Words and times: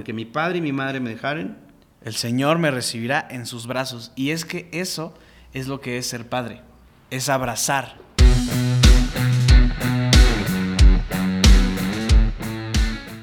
Aunque 0.00 0.14
mi 0.14 0.24
padre 0.24 0.56
y 0.56 0.60
mi 0.62 0.72
madre 0.72 0.98
me 0.98 1.10
dejaren, 1.10 1.58
el 2.02 2.14
Señor 2.14 2.58
me 2.58 2.70
recibirá 2.70 3.28
en 3.30 3.44
sus 3.44 3.66
brazos. 3.66 4.12
Y 4.16 4.30
es 4.30 4.46
que 4.46 4.66
eso 4.72 5.12
es 5.52 5.68
lo 5.68 5.82
que 5.82 5.98
es 5.98 6.06
ser 6.06 6.26
padre, 6.26 6.62
es 7.10 7.28
abrazar. 7.28 7.98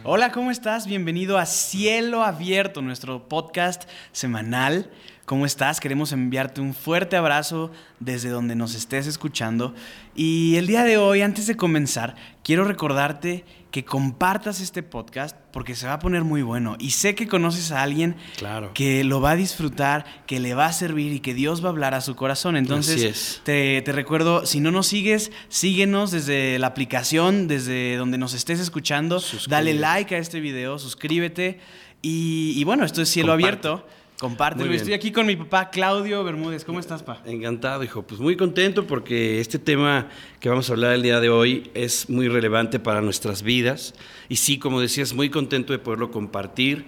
Hola, 0.04 0.32
¿cómo 0.32 0.52
estás? 0.52 0.86
Bienvenido 0.86 1.40
a 1.40 1.48
Cielo 1.48 2.24
Abierto, 2.24 2.84
nuestro 2.84 3.28
podcast 3.28 3.90
semanal 4.12 4.92
¿Cómo 5.28 5.46
estás? 5.46 5.82
Queremos 5.82 6.14
enviarte 6.14 6.62
un 6.62 6.74
fuerte 6.74 7.18
abrazo 7.18 7.70
desde 8.00 8.30
donde 8.30 8.56
nos 8.56 8.76
estés 8.76 9.08
escuchando. 9.08 9.76
Y 10.16 10.56
el 10.56 10.68
día 10.68 10.86
de 10.86 10.98
hoy, 10.98 11.22
antes 11.22 11.48
de 11.48 11.58
comenzar, 11.58 12.16
quiero 12.46 12.64
recordarte 12.64 13.44
que 13.72 13.84
compartas 13.86 14.62
este 14.62 14.84
podcast 14.84 15.36
porque 15.52 15.76
se 15.76 15.88
va 15.88 15.94
a 15.94 16.00
poner 16.00 16.24
muy 16.24 16.42
bueno. 16.42 16.76
Y 16.80 16.92
sé 16.92 17.16
que 17.16 17.28
conoces 17.28 17.72
a 17.72 17.82
alguien 17.82 18.16
claro. 18.38 18.72
que 18.74 19.04
lo 19.04 19.22
va 19.22 19.32
a 19.32 19.36
disfrutar, 19.36 20.24
que 20.26 20.40
le 20.40 20.54
va 20.54 20.68
a 20.68 20.74
servir 20.74 21.14
y 21.14 21.20
que 21.20 21.34
Dios 21.34 21.64
va 21.64 21.68
a 21.68 21.72
hablar 21.72 21.94
a 21.94 22.02
su 22.02 22.16
corazón. 22.16 22.56
Entonces, 22.56 23.42
te, 23.44 23.82
te, 23.82 23.92
recuerdo, 23.92 24.46
si 24.46 24.60
no 24.60 24.72
nos 24.72 24.88
sigues, 24.88 25.32
síguenos 25.50 26.12
desde 26.12 26.60
la 26.60 26.68
aplicación, 26.68 27.48
desde 27.48 27.98
donde 27.98 28.18
nos 28.18 28.34
estés 28.34 28.60
escuchando. 28.60 29.22
Dale 29.48 29.74
like 29.74 30.16
a 30.16 30.18
este 30.18 30.40
video, 30.40 30.80
suscríbete. 30.80 31.60
Y, 32.02 32.64
bueno, 32.64 32.86
esto 32.86 33.02
es 33.02 33.10
cielo 33.10 33.34
abierto. 33.34 33.86
Compártelo. 34.20 34.74
Estoy 34.74 34.94
aquí 34.94 35.12
con 35.12 35.28
mi 35.28 35.36
papá 35.36 35.70
Claudio 35.70 36.24
Bermúdez. 36.24 36.66
¿Cómo 36.66 36.80
estás, 36.80 37.04
pa? 37.04 37.22
Encantado, 37.26 37.84
hijo. 37.84 38.02
Pues 38.02 38.20
muy 38.20 38.36
contento 38.36 38.88
porque 38.88 39.40
este 39.40 39.60
tema 39.60 40.10
que 40.40 40.50
vamos 40.50 40.70
a 40.70 40.74
hablar 40.74 40.94
el 40.94 41.04
día 41.04 41.20
de 41.20 41.30
hoy 41.30 41.70
es 41.76 42.10
muy 42.10 42.28
relevante 42.28 42.80
para 42.80 43.02
nuestras 43.02 43.44
vidas. 43.44 43.94
Y 44.28 44.38
sí, 44.38 44.58
como 44.58 44.82
decías, 44.82 45.14
muy 45.14 45.30
contento 45.30 45.72
de 45.72 45.78
poderlo 45.78 46.10
compartir. 46.10 46.86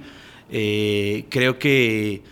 Eh, 0.50 1.26
creo 1.30 1.60
que 1.60 2.24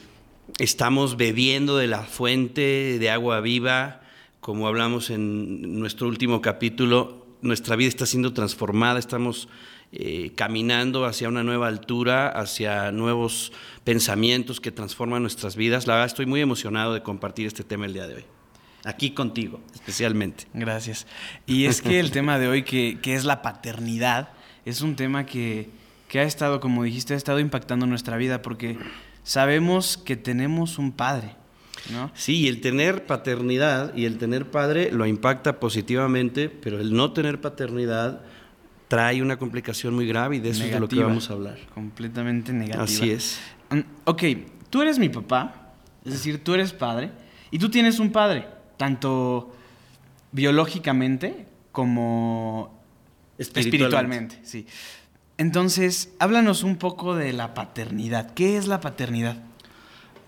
estamos 0.58 1.16
bebiendo 1.16 1.78
de 1.78 1.86
la 1.86 2.02
fuente 2.02 2.98
de 2.98 3.10
agua 3.12 3.40
viva, 3.40 4.02
como 4.40 4.68
hablamos 4.68 5.12
en 5.12 5.78
nuestro 5.80 6.08
último 6.08 6.42
capítulo. 6.42 7.24
Nuestra 7.44 7.76
vida 7.76 7.90
está 7.90 8.08
siendo 8.08 8.34
transformada, 8.34 8.98
estamos 8.98 9.48
eh, 9.94 10.34
caminando 10.36 11.06
hacia 11.06 11.30
una 11.30 11.44
nueva 11.44 11.68
altura, 11.68 12.28
hacia 12.28 12.92
nuevos 12.92 13.54
pensamientos 13.86 14.60
que 14.60 14.70
transforman 14.70 15.22
nuestras 15.22 15.56
vidas. 15.56 15.88
La 15.88 15.94
verdad 15.94 16.08
estoy 16.08 16.26
muy 16.26 16.42
emocionado 16.42 16.94
de 16.94 17.02
compartir 17.02 17.48
este 17.48 17.64
tema 17.64 17.86
el 17.86 17.94
día 17.94 18.06
de 18.06 18.16
hoy. 18.16 18.26
Aquí 18.84 19.12
contigo, 19.12 19.62
especialmente. 19.74 20.46
Gracias. 20.54 21.08
Y 21.46 21.66
es 21.66 21.82
que 21.82 22.02
el 22.02 22.12
tema 22.12 22.38
de 22.38 22.50
hoy, 22.50 22.64
que, 22.64 23.00
es 23.02 23.24
la 23.24 23.42
paternidad, 23.42 24.30
es 24.66 24.82
un 24.82 24.98
tema 24.98 25.26
que, 25.26 25.70
que 26.10 26.20
ha 26.20 26.24
estado, 26.24 26.60
como 26.60 26.84
dijiste, 26.84 27.14
ha 27.14 27.18
estado 27.18 27.40
impactando 27.40 27.86
nuestra 27.86 28.18
vida 28.18 28.42
porque 28.42 28.78
sabemos 29.24 29.98
que 29.98 30.18
tenemos 30.18 30.80
un 30.80 30.92
padre. 30.92 31.36
¿No? 31.92 32.12
Sí, 32.14 32.50
el 32.50 32.60
tener 32.60 33.06
paternidad 33.06 33.96
y 33.96 34.04
el 34.04 34.18
tener 34.18 34.52
padre 34.52 34.92
lo 34.92 35.06
impacta 35.06 35.62
positivamente, 35.62 36.50
pero 36.50 36.82
el 36.82 36.94
no 36.94 37.14
tener 37.14 37.40
paternidad 37.40 38.22
trae 38.88 39.22
una 39.22 39.38
complicación 39.38 39.94
muy 39.94 40.08
grave 40.08 40.38
y 40.38 40.40
de 40.40 40.50
eso 40.50 40.64
es 40.64 40.72
de 40.72 40.80
lo 40.80 40.88
que 40.88 41.02
vamos 41.02 41.30
a 41.30 41.34
hablar. 41.34 41.58
Completamente 41.74 42.54
negativa. 42.54 42.84
Así 42.84 43.12
es. 43.12 43.40
Mm, 43.70 43.80
ok, 44.06 44.24
tú 44.70 44.82
eres 44.82 45.00
mi 45.00 45.10
papá, 45.10 45.74
es 46.06 46.14
decir, 46.14 46.44
tú 46.44 46.54
eres 46.54 46.74
padre, 46.74 47.12
y 47.52 47.60
tú 47.60 47.70
tienes 47.70 48.00
un 48.00 48.12
padre, 48.12 48.48
tanto 48.78 49.54
biológicamente 50.32 51.46
como 51.72 52.80
espiritualmente. 53.38 54.40
sí. 54.44 54.66
Entonces, 55.40 56.10
háblanos 56.18 56.64
un 56.64 56.78
poco 56.78 57.16
de 57.16 57.32
la 57.32 57.54
paternidad. 57.54 58.34
¿Qué 58.34 58.58
es 58.58 58.66
la 58.66 58.82
paternidad? 58.82 59.38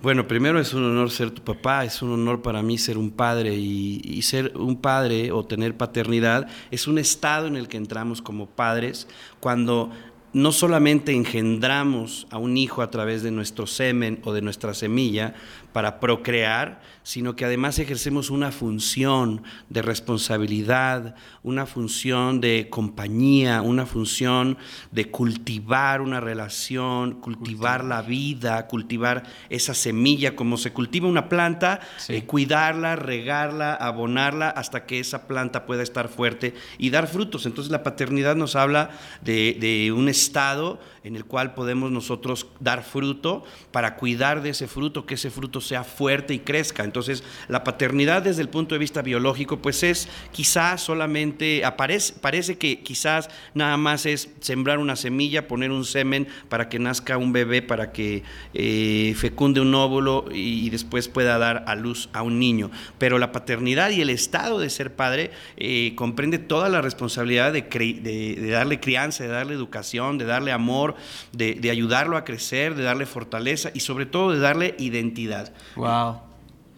Bueno, 0.02 0.30
primero 0.30 0.62
es 0.62 0.74
un 0.74 0.86
honor 0.86 1.12
ser 1.12 1.32
tu 1.32 1.42
papá, 1.42 1.84
es 1.84 2.02
un 2.02 2.12
honor 2.12 2.42
para 2.42 2.64
mí 2.64 2.78
ser 2.78 2.98
un 2.98 3.12
padre 3.12 3.56
y, 3.56 4.22
ser 4.22 4.54
un 4.56 4.78
padre 4.78 5.34
o 5.34 5.46
tener 5.46 5.76
paternidad 5.76 6.48
es 6.72 6.88
un 6.88 7.00
estado 7.00 7.48
en 7.48 7.58
el 7.58 7.68
que 7.68 7.76
entramos 7.76 8.22
como 8.22 8.46
padres 8.46 9.10
cuando 9.42 9.90
no 10.32 10.54
solamente 10.54 11.12
engendramos 11.12 12.28
a 12.30 12.38
un 12.38 12.56
hijo 12.56 12.82
a 12.82 12.92
través 12.92 13.24
de 13.24 13.32
nuestro 13.32 13.68
semen 13.68 14.22
o 14.24 14.32
de 14.32 14.42
nuestra 14.42 14.74
semilla 14.74 15.34
para 15.72 16.00
procrear, 16.00 16.82
sino 17.04 17.36
que 17.36 17.46
además 17.46 17.80
ejercemos 17.80 18.30
una 18.30 18.52
función 18.52 19.44
de 19.70 19.82
responsabilidad, 19.82 21.16
una 21.44 21.66
función 21.66 22.42
de 22.42 22.68
compañía, 22.70 23.62
una 23.62 23.86
función 23.86 24.58
de 24.92 25.10
cultivar 25.10 26.02
una 26.02 26.20
relación, 26.20 27.20
cultivar, 27.20 27.84
la 27.84 28.02
vida, 28.02 28.68
cultivar 28.68 29.24
esa 29.50 29.74
semilla 29.74 30.36
como 30.36 30.58
se 30.58 30.72
cultiva 30.74 31.08
una 31.08 31.30
planta, 31.30 31.80
eh, 32.08 32.24
cuidarla, 32.24 32.96
regarla, 32.96 33.74
abonarla 33.74 34.50
hasta 34.50 34.86
que 34.86 35.00
esa 35.00 35.28
planta 35.28 35.66
pueda 35.66 35.84
estar 35.84 36.10
fuerte 36.10 36.54
y 36.78 36.90
dar 36.90 37.08
frutos. 37.08 37.46
Entonces 37.46 37.72
la 37.72 37.84
paternidad 37.84 38.36
nos 38.36 38.56
habla 38.56 38.92
de, 39.22 39.58
de 39.60 39.92
un 39.92 40.10
estado 40.10 40.80
en 41.04 41.16
el 41.16 41.26
cual 41.26 41.54
podemos 41.54 41.92
nosotros 41.92 42.48
dar 42.60 42.84
fruto 42.84 43.44
para 43.72 43.96
cuidar 43.96 44.42
de 44.42 44.50
ese 44.50 44.68
fruto, 44.68 45.06
que 45.06 45.16
ese 45.16 45.30
fruto 45.30 45.59
sea 45.62 45.84
fuerte 45.84 46.34
y 46.34 46.40
crezca. 46.40 46.84
Entonces, 46.84 47.24
la 47.48 47.64
paternidad 47.64 48.22
desde 48.22 48.42
el 48.42 48.50
punto 48.50 48.76
de 48.76 48.80
vista 48.80 49.02
biológico, 49.02 49.62
pues 49.62 49.84
es 49.84 50.08
quizás 50.32 50.82
solamente, 50.82 51.66
aparece, 51.66 52.14
parece 52.22 52.58
que 52.58 52.82
quizás 52.82 53.30
nada 53.54 53.78
más 53.78 54.06
es 54.06 54.30
sembrar 54.40 54.80
una 54.80 54.96
semilla, 54.96 55.48
poner 55.48 55.72
un 55.72 55.86
semen 55.86 56.28
para 56.50 56.70
que 56.70 56.80
nazca 56.80 57.18
un 57.18 57.34
bebé, 57.34 57.62
para 57.62 57.92
que 57.92 58.24
eh, 58.54 59.14
fecunde 59.18 59.62
un 59.62 59.74
óvulo 59.74 60.26
y, 60.32 60.70
después 60.70 61.08
pueda 61.08 61.40
dar 61.40 61.64
a 61.68 61.76
luz 61.76 62.10
a 62.14 62.22
un 62.22 62.40
niño. 62.40 62.70
Pero 62.98 63.18
la 63.18 63.32
paternidad 63.32 63.90
y 63.90 64.02
el 64.02 64.10
estado 64.10 64.60
de 64.60 64.70
ser 64.70 64.96
padre 64.96 65.32
eh, 65.58 65.94
comprende 65.96 66.38
toda 66.38 66.70
la 66.70 66.82
responsabilidad 66.82 67.52
de, 67.54 67.62
de 67.64 68.50
darle 68.52 68.80
crianza, 68.80 69.24
de 69.24 69.30
darle 69.30 69.54
educación, 69.54 70.18
de 70.18 70.26
darle 70.26 70.52
amor, 70.52 70.96
de, 71.32 71.70
ayudarlo 71.70 72.18
a 72.18 72.24
crecer, 72.24 72.76
de 72.76 72.84
darle 72.84 73.06
fortaleza 73.06 73.72
y 73.74 73.82
sobre 73.82 74.06
todo 74.06 74.32
de 74.32 74.40
darle 74.40 74.76
identidad. 74.78 75.49
Wow. 75.76 76.22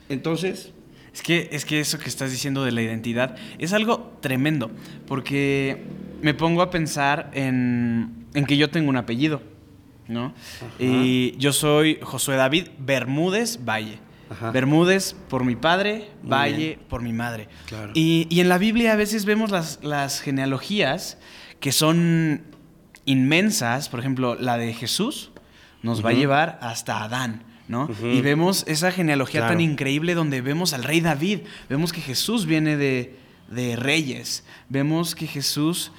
Entonces... 0.10 0.74
Es 1.14 1.22
que, 1.22 1.50
es 1.52 1.66
que 1.66 1.82
eso 1.82 2.00
que 2.00 2.08
estás 2.08 2.32
diciendo 2.32 2.64
de 2.64 2.72
la 2.72 2.82
identidad 2.82 3.36
es 3.60 3.74
algo 3.74 4.14
tremendo, 4.22 4.72
porque 5.08 5.84
me 6.22 6.34
pongo 6.34 6.62
a 6.62 6.70
pensar 6.70 7.32
en, 7.34 8.28
que 8.48 8.56
yo 8.56 8.70
tengo 8.70 8.90
un 8.90 8.96
apellido, 8.96 9.42
¿no? 10.08 10.34
Y 10.80 11.36
yo 11.38 11.52
soy 11.52 12.00
Josué 12.02 12.38
David 12.38 12.70
Bermúdez 12.80 13.60
Valle. 13.64 14.00
Bermúdez 14.54 15.14
por 15.28 15.44
mi 15.44 15.58
padre, 15.58 16.10
Valle 16.24 16.80
por 16.88 17.02
mi 17.02 17.12
madre. 17.12 17.50
Y, 17.94 18.28
y, 18.30 18.40
en 18.40 18.48
la 18.48 18.58
Biblia 18.58 18.94
a 18.94 18.96
veces 18.96 19.26
vemos 19.26 19.52
las, 19.52 19.84
las 19.84 20.22
genealogías 20.22 21.18
que 21.60 21.74
son 21.74 22.44
inmensas, 23.04 23.90
por 23.90 24.00
ejemplo, 24.00 24.36
la 24.36 24.58
de 24.58 24.74
Jesús 24.74 25.32
nos 25.84 26.06
va 26.06 26.12
a 26.12 26.14
llevar 26.14 26.60
hasta 26.62 27.04
Adán. 27.04 27.44
¿No? 27.72 27.90
Y 28.04 28.22
vemos 28.22 28.66
esa 28.68 28.92
genealogía 28.92 29.48
tan 29.48 29.62
increíble 29.62 30.14
donde 30.14 30.42
vemos 30.42 30.74
al 30.74 30.84
rey 30.84 31.00
David, 31.00 31.40
vemos 31.70 31.94
que 31.94 32.02
Jesús 32.02 32.46
viene 32.46 32.76
de, 32.76 33.16
de, 33.50 33.78
reyes, 33.78 34.44
vemos 34.70 35.16
que 35.16 35.26
Jesús 35.26 35.92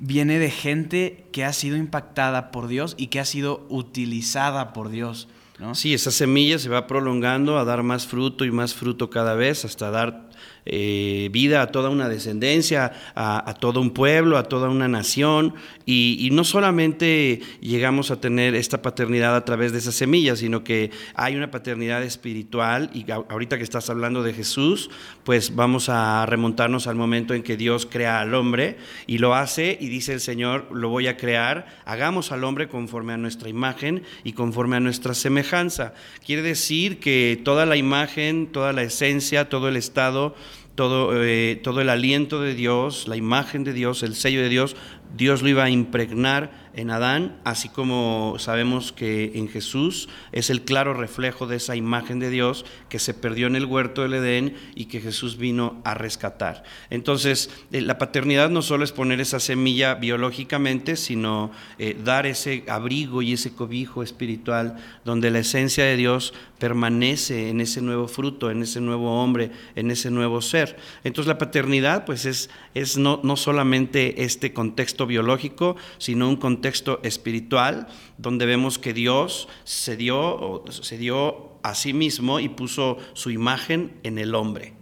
viene 0.00 0.40
de 0.40 0.50
gente 0.50 1.26
que 1.32 1.44
ha 1.44 1.52
sido 1.52 1.76
impactada 1.76 2.50
por 2.50 2.66
Dios 2.66 2.94
y 2.98 3.06
que 3.06 3.20
ha 3.20 3.24
sido 3.24 3.64
utilizada 3.70 4.72
por 4.72 4.90
Dios. 4.90 5.28
¿no? 5.60 5.76
Sí, 5.76 5.94
esa 5.94 6.10
semilla 6.10 6.58
se 6.58 6.68
va 6.68 6.88
prolongando 6.88 7.58
a 7.58 7.64
dar 7.64 7.84
más 7.84 8.06
fruto 8.06 8.44
y 8.44 8.50
más 8.50 8.74
fruto 8.74 9.08
cada 9.08 9.34
vez 9.34 9.64
hasta 9.64 9.90
dar 9.90 10.23
eh, 10.66 11.28
vida 11.30 11.62
a 11.62 11.66
toda 11.66 11.90
una 11.90 12.08
descendencia, 12.08 12.92
a, 13.14 13.54
todo 13.60 13.80
un 13.80 13.90
pueblo, 13.90 14.38
a 14.38 14.44
toda 14.44 14.68
una 14.68 14.88
nación. 14.88 15.54
Y, 15.86 16.28
no 16.32 16.42
solamente 16.42 17.40
llegamos 17.60 18.10
a 18.10 18.20
tener 18.20 18.54
esta 18.54 18.82
paternidad 18.82 19.36
a 19.36 19.44
través 19.44 19.72
de 19.72 19.78
esa 19.78 19.92
semilla, 19.92 20.34
sino 20.36 20.64
que 20.64 20.90
hay 21.14 21.36
una 21.36 21.50
paternidad 21.50 22.02
espiritual. 22.02 22.90
Y 22.92 23.10
ahorita 23.10 23.58
que 23.58 23.62
estás 23.62 23.90
hablando 23.90 24.22
de 24.22 24.32
Jesús, 24.32 24.90
pues 25.24 25.54
vamos 25.54 25.88
a 25.88 26.24
remontarnos 26.26 26.86
al 26.86 26.96
momento 26.96 27.34
en 27.34 27.42
que 27.42 27.56
Dios 27.56 27.86
crea 27.86 28.20
al 28.20 28.34
hombre 28.34 28.78
y 29.06 29.18
lo 29.18 29.34
hace 29.34 29.76
y 29.80 29.88
dice 29.88 30.14
el 30.14 30.20
Señor, 30.20 30.68
lo 30.72 30.88
voy 30.88 31.06
a 31.06 31.16
crear, 31.16 31.66
hagamos 31.84 32.32
al 32.32 32.44
hombre 32.44 32.68
conforme 32.68 33.12
a 33.12 33.16
nuestra 33.16 33.48
imagen 33.48 34.02
y 34.24 34.32
conforme 34.32 34.76
a 34.76 34.80
nuestra 34.80 35.14
semejanza. 35.14 35.94
Quiere 36.24 36.42
decir 36.42 37.00
que 37.00 37.40
toda 37.44 37.66
la 37.66 37.76
imagen, 37.76 38.48
toda 38.48 38.72
la 38.72 38.82
esencia, 38.82 39.48
todo 39.48 39.68
el 39.68 39.76
estado 39.76 40.34
todo, 40.74 41.12
eh, 41.24 41.60
todo 41.62 41.80
el 41.80 41.88
aliento 41.88 42.40
de 42.40 42.54
Dios, 42.54 43.08
la 43.08 43.16
imagen 43.16 43.64
de 43.64 43.72
Dios, 43.72 44.02
el 44.02 44.14
sello 44.14 44.40
de 44.42 44.48
Dios, 44.48 44.76
Dios 45.16 45.42
lo 45.42 45.48
iba 45.48 45.64
a 45.64 45.70
impregnar 45.70 46.64
en 46.76 46.90
Adán, 46.90 47.36
así 47.44 47.68
como 47.68 48.34
sabemos 48.38 48.92
que 48.92 49.32
en 49.36 49.48
Jesús 49.48 50.08
es 50.32 50.50
el 50.50 50.62
claro 50.62 50.92
reflejo 50.92 51.46
de 51.46 51.56
esa 51.56 51.76
imagen 51.76 52.18
de 52.18 52.30
Dios 52.30 52.64
que 52.88 52.98
se 52.98 53.14
perdió 53.14 53.46
en 53.46 53.54
el 53.54 53.66
huerto 53.66 54.02
del 54.02 54.14
Edén 54.14 54.56
y 54.74 54.86
que 54.86 55.00
Jesús 55.00 55.36
vino 55.36 55.80
a 55.84 55.94
rescatar. 55.94 56.64
Entonces, 56.90 57.50
eh, 57.70 57.80
la 57.80 57.98
paternidad 57.98 58.50
no 58.50 58.60
solo 58.60 58.82
es 58.82 58.92
poner 58.92 59.20
esa 59.20 59.38
semilla 59.38 59.94
biológicamente, 59.94 60.96
sino 60.96 61.52
eh, 61.78 61.96
dar 62.02 62.26
ese 62.26 62.64
abrigo 62.68 63.22
y 63.22 63.34
ese 63.34 63.54
cobijo 63.54 64.02
espiritual 64.02 64.76
donde 65.04 65.30
la 65.30 65.40
esencia 65.40 65.84
de 65.84 65.96
Dios 65.96 66.34
permanece 66.58 67.50
en 67.50 67.60
ese 67.60 67.82
nuevo 67.82 68.08
fruto, 68.08 68.50
en 68.50 68.62
ese 68.62 68.80
nuevo 68.80 69.22
hombre, 69.22 69.50
en 69.76 69.90
ese 69.90 70.10
nuevo 70.10 70.40
ser. 70.40 70.76
Entonces 71.04 71.28
la 71.28 71.38
paternidad 71.38 72.04
pues 72.04 72.24
es, 72.24 72.50
es 72.74 72.96
no, 72.96 73.20
no 73.22 73.36
solamente 73.36 74.24
este 74.24 74.52
contexto 74.52 75.03
biológico, 75.06 75.76
sino 75.98 76.28
un 76.28 76.36
contexto 76.36 77.00
espiritual 77.02 77.88
donde 78.18 78.46
vemos 78.46 78.78
que 78.78 78.92
Dios 78.92 79.48
se 79.64 79.96
dio, 79.96 80.64
se 80.70 80.98
dio 80.98 81.52
a 81.62 81.74
sí 81.74 81.92
mismo 81.92 82.40
y 82.40 82.48
puso 82.48 82.98
su 83.14 83.30
imagen 83.30 83.98
en 84.02 84.18
el 84.18 84.34
hombre. 84.34 84.74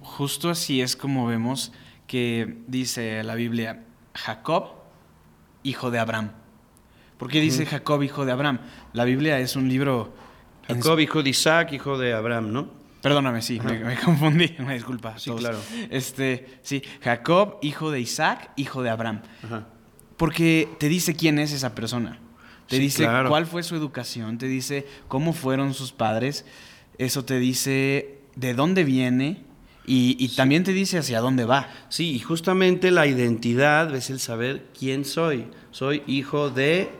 Justo 0.00 0.50
así 0.50 0.80
es 0.80 0.96
como 0.96 1.26
vemos 1.26 1.72
que 2.06 2.58
dice 2.66 3.22
la 3.24 3.34
Biblia, 3.34 3.84
Jacob, 4.14 4.72
hijo 5.62 5.90
de 5.90 5.98
Abraham. 5.98 6.32
¿Por 7.16 7.30
qué 7.30 7.40
dice 7.40 7.64
Jacob, 7.64 8.02
hijo 8.02 8.26
de 8.26 8.32
Abraham? 8.32 8.58
La 8.92 9.04
Biblia 9.04 9.38
es 9.38 9.56
un 9.56 9.68
libro... 9.68 10.12
Jacob, 10.66 10.98
hijo 11.00 11.22
de 11.22 11.30
Isaac, 11.30 11.72
hijo 11.72 11.96
de 11.98 12.12
Abraham, 12.12 12.52
¿no? 12.52 12.81
Perdóname, 13.02 13.42
sí, 13.42 13.60
me, 13.60 13.96
confundí, 13.96 14.54
una 14.60 14.74
disculpa. 14.74 15.18
Sí, 15.18 15.32
claro. 15.32 15.58
Este, 15.90 16.60
sí, 16.62 16.82
Jacob, 17.02 17.58
hijo 17.60 17.90
de 17.90 18.00
Isaac, 18.00 18.52
hijo 18.56 18.82
de 18.82 18.90
Abraham. 18.90 19.22
Porque 20.16 20.68
te 20.78 20.88
dice 20.88 21.16
quién 21.16 21.38
es 21.38 21.52
esa 21.52 21.74
persona. 21.74 22.20
Te 22.68 22.78
dice 22.78 23.06
cuál 23.28 23.46
fue 23.46 23.64
su 23.64 23.74
educación, 23.74 24.38
te 24.38 24.46
dice 24.46 24.86
cómo 25.08 25.32
fueron 25.32 25.74
sus 25.74 25.92
padres. 25.92 26.46
Eso 26.96 27.24
te 27.24 27.38
dice 27.38 28.20
de 28.36 28.54
dónde 28.54 28.84
viene, 28.84 29.42
y, 29.84 30.28
también 30.36 30.62
te 30.62 30.72
dice 30.72 30.98
hacia 30.98 31.20
dónde 31.20 31.44
va. 31.44 31.68
Sí, 31.88 32.14
y 32.14 32.20
justamente 32.20 32.90
la 32.90 33.06
identidad 33.06 33.92
es 33.94 34.10
el 34.10 34.20
saber 34.20 34.66
quién 34.78 35.04
soy. 35.04 35.46
Soy 35.72 36.02
hijo 36.06 36.50
de 36.50 36.90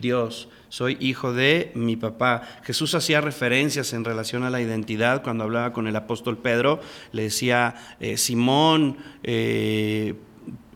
Dios 0.00 0.48
soy 0.76 0.98
hijo 1.00 1.32
de 1.32 1.72
mi 1.74 1.96
papá. 1.96 2.42
Jesús 2.62 2.94
hacía 2.94 3.22
referencias 3.22 3.94
en 3.94 4.04
relación 4.04 4.42
a 4.42 4.50
la 4.50 4.60
identidad 4.60 5.22
cuando 5.22 5.44
hablaba 5.44 5.72
con 5.72 5.86
el 5.86 5.96
apóstol 5.96 6.36
Pedro, 6.36 6.80
le 7.12 7.22
decía, 7.22 7.76
eh, 7.98 8.18
Simón, 8.18 8.98
eh, 9.22 10.16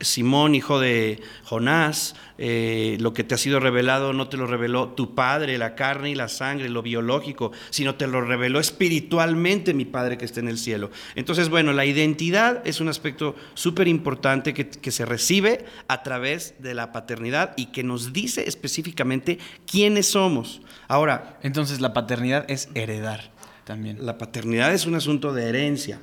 Simón, 0.00 0.54
hijo 0.54 0.80
de 0.80 1.20
Jonás, 1.44 2.14
eh, 2.38 2.96
lo 3.00 3.12
que 3.12 3.22
te 3.22 3.34
ha 3.34 3.38
sido 3.38 3.60
revelado 3.60 4.12
no 4.12 4.28
te 4.28 4.38
lo 4.38 4.46
reveló 4.46 4.88
tu 4.88 5.14
Padre, 5.14 5.58
la 5.58 5.74
carne 5.74 6.10
y 6.10 6.14
la 6.14 6.28
sangre, 6.28 6.70
lo 6.70 6.82
biológico, 6.82 7.52
sino 7.68 7.96
te 7.96 8.06
lo 8.06 8.22
reveló 8.22 8.60
espiritualmente 8.60 9.74
mi 9.74 9.84
Padre 9.84 10.16
que 10.16 10.24
está 10.24 10.40
en 10.40 10.48
el 10.48 10.56
cielo. 10.56 10.90
Entonces, 11.16 11.50
bueno, 11.50 11.72
la 11.72 11.84
identidad 11.84 12.66
es 12.66 12.80
un 12.80 12.88
aspecto 12.88 13.36
súper 13.54 13.88
importante 13.88 14.54
que, 14.54 14.70
que 14.70 14.90
se 14.90 15.04
recibe 15.04 15.66
a 15.86 16.02
través 16.02 16.54
de 16.60 16.72
la 16.74 16.92
paternidad 16.92 17.52
y 17.56 17.66
que 17.66 17.82
nos 17.82 18.12
dice 18.12 18.48
específicamente 18.48 19.38
quiénes 19.66 20.10
somos. 20.10 20.62
Ahora... 20.88 21.38
Entonces, 21.42 21.80
la 21.80 21.92
paternidad 21.92 22.50
es 22.50 22.70
heredar 22.74 23.32
también. 23.64 24.04
La 24.04 24.18
paternidad 24.18 24.72
es 24.72 24.86
un 24.86 24.94
asunto 24.94 25.32
de 25.34 25.48
herencia. 25.48 26.00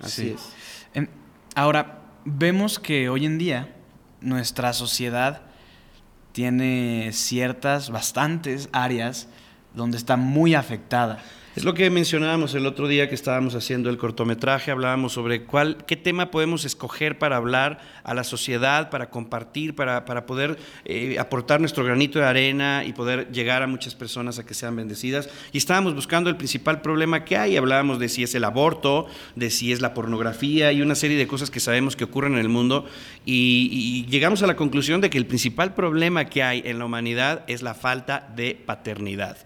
Así 0.00 0.34
es. 0.36 1.06
Ahora, 1.54 1.99
vemos 2.24 2.78
que 2.78 3.08
hoy 3.08 3.26
en 3.26 3.38
día 3.38 3.74
nuestra 4.20 4.72
sociedad 4.72 5.42
tiene 6.32 7.10
ciertas, 7.12 7.90
bastantes 7.90 8.68
áreas 8.72 9.28
donde 9.74 9.96
está 9.96 10.16
muy 10.16 10.54
afectada. 10.54 11.18
Es 11.60 11.66
lo 11.66 11.74
que 11.74 11.90
mencionábamos 11.90 12.54
el 12.54 12.64
otro 12.64 12.88
día 12.88 13.10
que 13.10 13.14
estábamos 13.14 13.54
haciendo 13.54 13.90
el 13.90 13.98
cortometraje, 13.98 14.70
hablábamos 14.70 15.12
sobre 15.12 15.42
cuál, 15.42 15.76
qué 15.86 15.94
tema 15.94 16.30
podemos 16.30 16.64
escoger 16.64 17.18
para 17.18 17.36
hablar 17.36 17.80
a 18.02 18.14
la 18.14 18.24
sociedad, 18.24 18.88
para 18.88 19.10
compartir, 19.10 19.74
para, 19.74 20.06
para 20.06 20.24
poder 20.24 20.56
eh, 20.86 21.18
aportar 21.18 21.60
nuestro 21.60 21.84
granito 21.84 22.18
de 22.18 22.24
arena 22.24 22.82
y 22.86 22.94
poder 22.94 23.30
llegar 23.30 23.62
a 23.62 23.66
muchas 23.66 23.94
personas 23.94 24.38
a 24.38 24.46
que 24.46 24.54
sean 24.54 24.74
bendecidas. 24.74 25.28
Y 25.52 25.58
estábamos 25.58 25.94
buscando 25.94 26.30
el 26.30 26.38
principal 26.38 26.80
problema 26.80 27.26
que 27.26 27.36
hay, 27.36 27.58
hablábamos 27.58 27.98
de 27.98 28.08
si 28.08 28.22
es 28.22 28.34
el 28.34 28.44
aborto, 28.44 29.06
de 29.36 29.50
si 29.50 29.70
es 29.70 29.82
la 29.82 29.92
pornografía 29.92 30.72
y 30.72 30.80
una 30.80 30.94
serie 30.94 31.18
de 31.18 31.26
cosas 31.26 31.50
que 31.50 31.60
sabemos 31.60 31.94
que 31.94 32.04
ocurren 32.04 32.32
en 32.32 32.38
el 32.38 32.48
mundo 32.48 32.86
y 33.26 34.06
llegamos 34.06 34.42
a 34.42 34.46
la 34.46 34.56
conclusión 34.56 35.02
de 35.02 35.10
que 35.10 35.18
el 35.18 35.26
principal 35.26 35.74
problema 35.74 36.24
que 36.24 36.42
hay 36.42 36.62
en 36.64 36.78
la 36.78 36.86
humanidad 36.86 37.44
es 37.48 37.60
la 37.60 37.74
falta 37.74 38.30
de 38.34 38.54
paternidad. 38.54 39.36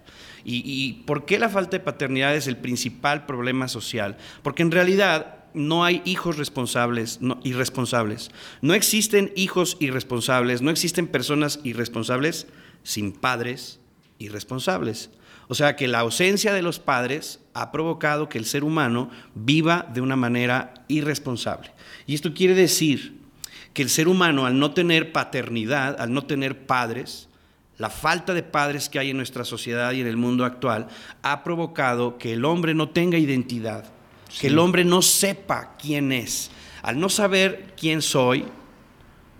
¿Y, 0.47 1.03
por 1.07 1.25
qué 1.25 1.39
la 1.39 1.49
falta 1.49 1.71
de 1.77 1.83
paternidad 1.83 2.04
es 2.07 2.47
el 2.47 2.57
principal 2.57 3.25
problema 3.25 3.67
social? 3.67 4.17
Porque 4.43 4.63
en 4.63 4.71
realidad 4.71 5.45
no 5.53 5.85
hay 5.85 6.01
hijos 6.05 6.37
responsables, 6.37 7.21
no, 7.21 7.39
irresponsables. 7.43 8.29
No 8.61 8.73
existen 8.73 9.31
hijos 9.35 9.77
irresponsables, 9.79 10.61
no 10.61 10.69
existen 10.69 11.07
personas 11.07 11.59
irresponsables 11.63 12.47
sin 12.83 13.13
padres 13.13 13.79
irresponsables. 14.19 15.09
O 15.47 15.55
sea 15.55 15.75
que 15.75 15.87
la 15.87 15.99
ausencia 15.99 16.53
de 16.53 16.61
los 16.61 16.79
padres 16.79 17.39
ha 17.53 17.71
provocado 17.71 18.29
que 18.29 18.37
el 18.37 18.45
ser 18.45 18.63
humano 18.63 19.09
viva 19.35 19.87
de 19.93 20.01
una 20.01 20.15
manera 20.15 20.73
irresponsable. 20.87 21.71
Y 22.05 22.15
esto 22.15 22.33
quiere 22.33 22.55
decir 22.55 23.19
que 23.73 23.81
el 23.81 23.89
ser 23.89 24.07
humano 24.07 24.45
al 24.45 24.57
no 24.57 24.73
tener 24.73 25.11
paternidad, 25.11 25.99
al 25.99 26.13
no 26.13 26.25
tener 26.25 26.65
padres, 26.65 27.29
la 27.77 27.89
falta 27.89 28.33
de 28.33 28.43
padres 28.43 28.89
que 28.89 28.99
hay 28.99 29.09
en 29.09 29.17
nuestra 29.17 29.43
sociedad 29.43 29.91
y 29.91 30.01
en 30.01 30.07
el 30.07 30.17
mundo 30.17 30.45
actual 30.45 30.87
ha 31.21 31.43
provocado 31.43 32.17
que 32.17 32.33
el 32.33 32.45
hombre 32.45 32.73
no 32.73 32.89
tenga 32.89 33.17
identidad, 33.17 33.85
que 34.39 34.47
el 34.47 34.59
hombre 34.59 34.85
no 34.85 35.01
sepa 35.01 35.75
quién 35.77 36.11
es. 36.11 36.51
Al 36.81 36.99
no 36.99 37.09
saber 37.09 37.73
quién 37.77 38.01
soy, 38.01 38.45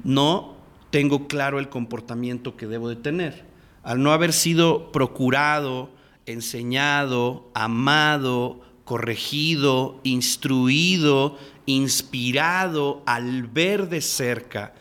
no 0.04 0.56
tengo 0.90 1.28
claro 1.28 1.60
el 1.60 1.70
comportamiento 1.70 2.58
que 2.58 2.68
debo 2.68 2.90
de 2.90 2.96
tener. 2.96 3.46
Al 3.84 4.02
no 4.02 4.12
haber 4.12 4.34
sido 4.34 4.92
procurado, 4.92 5.90
enseñado, 6.26 7.50
amado, 7.54 8.62
corregido, 8.84 10.00
instruido, 10.04 11.38
inspirado 11.66 13.04
al 13.06 13.44
ver 13.44 13.90
de 13.90 14.02
cerca 14.02 14.74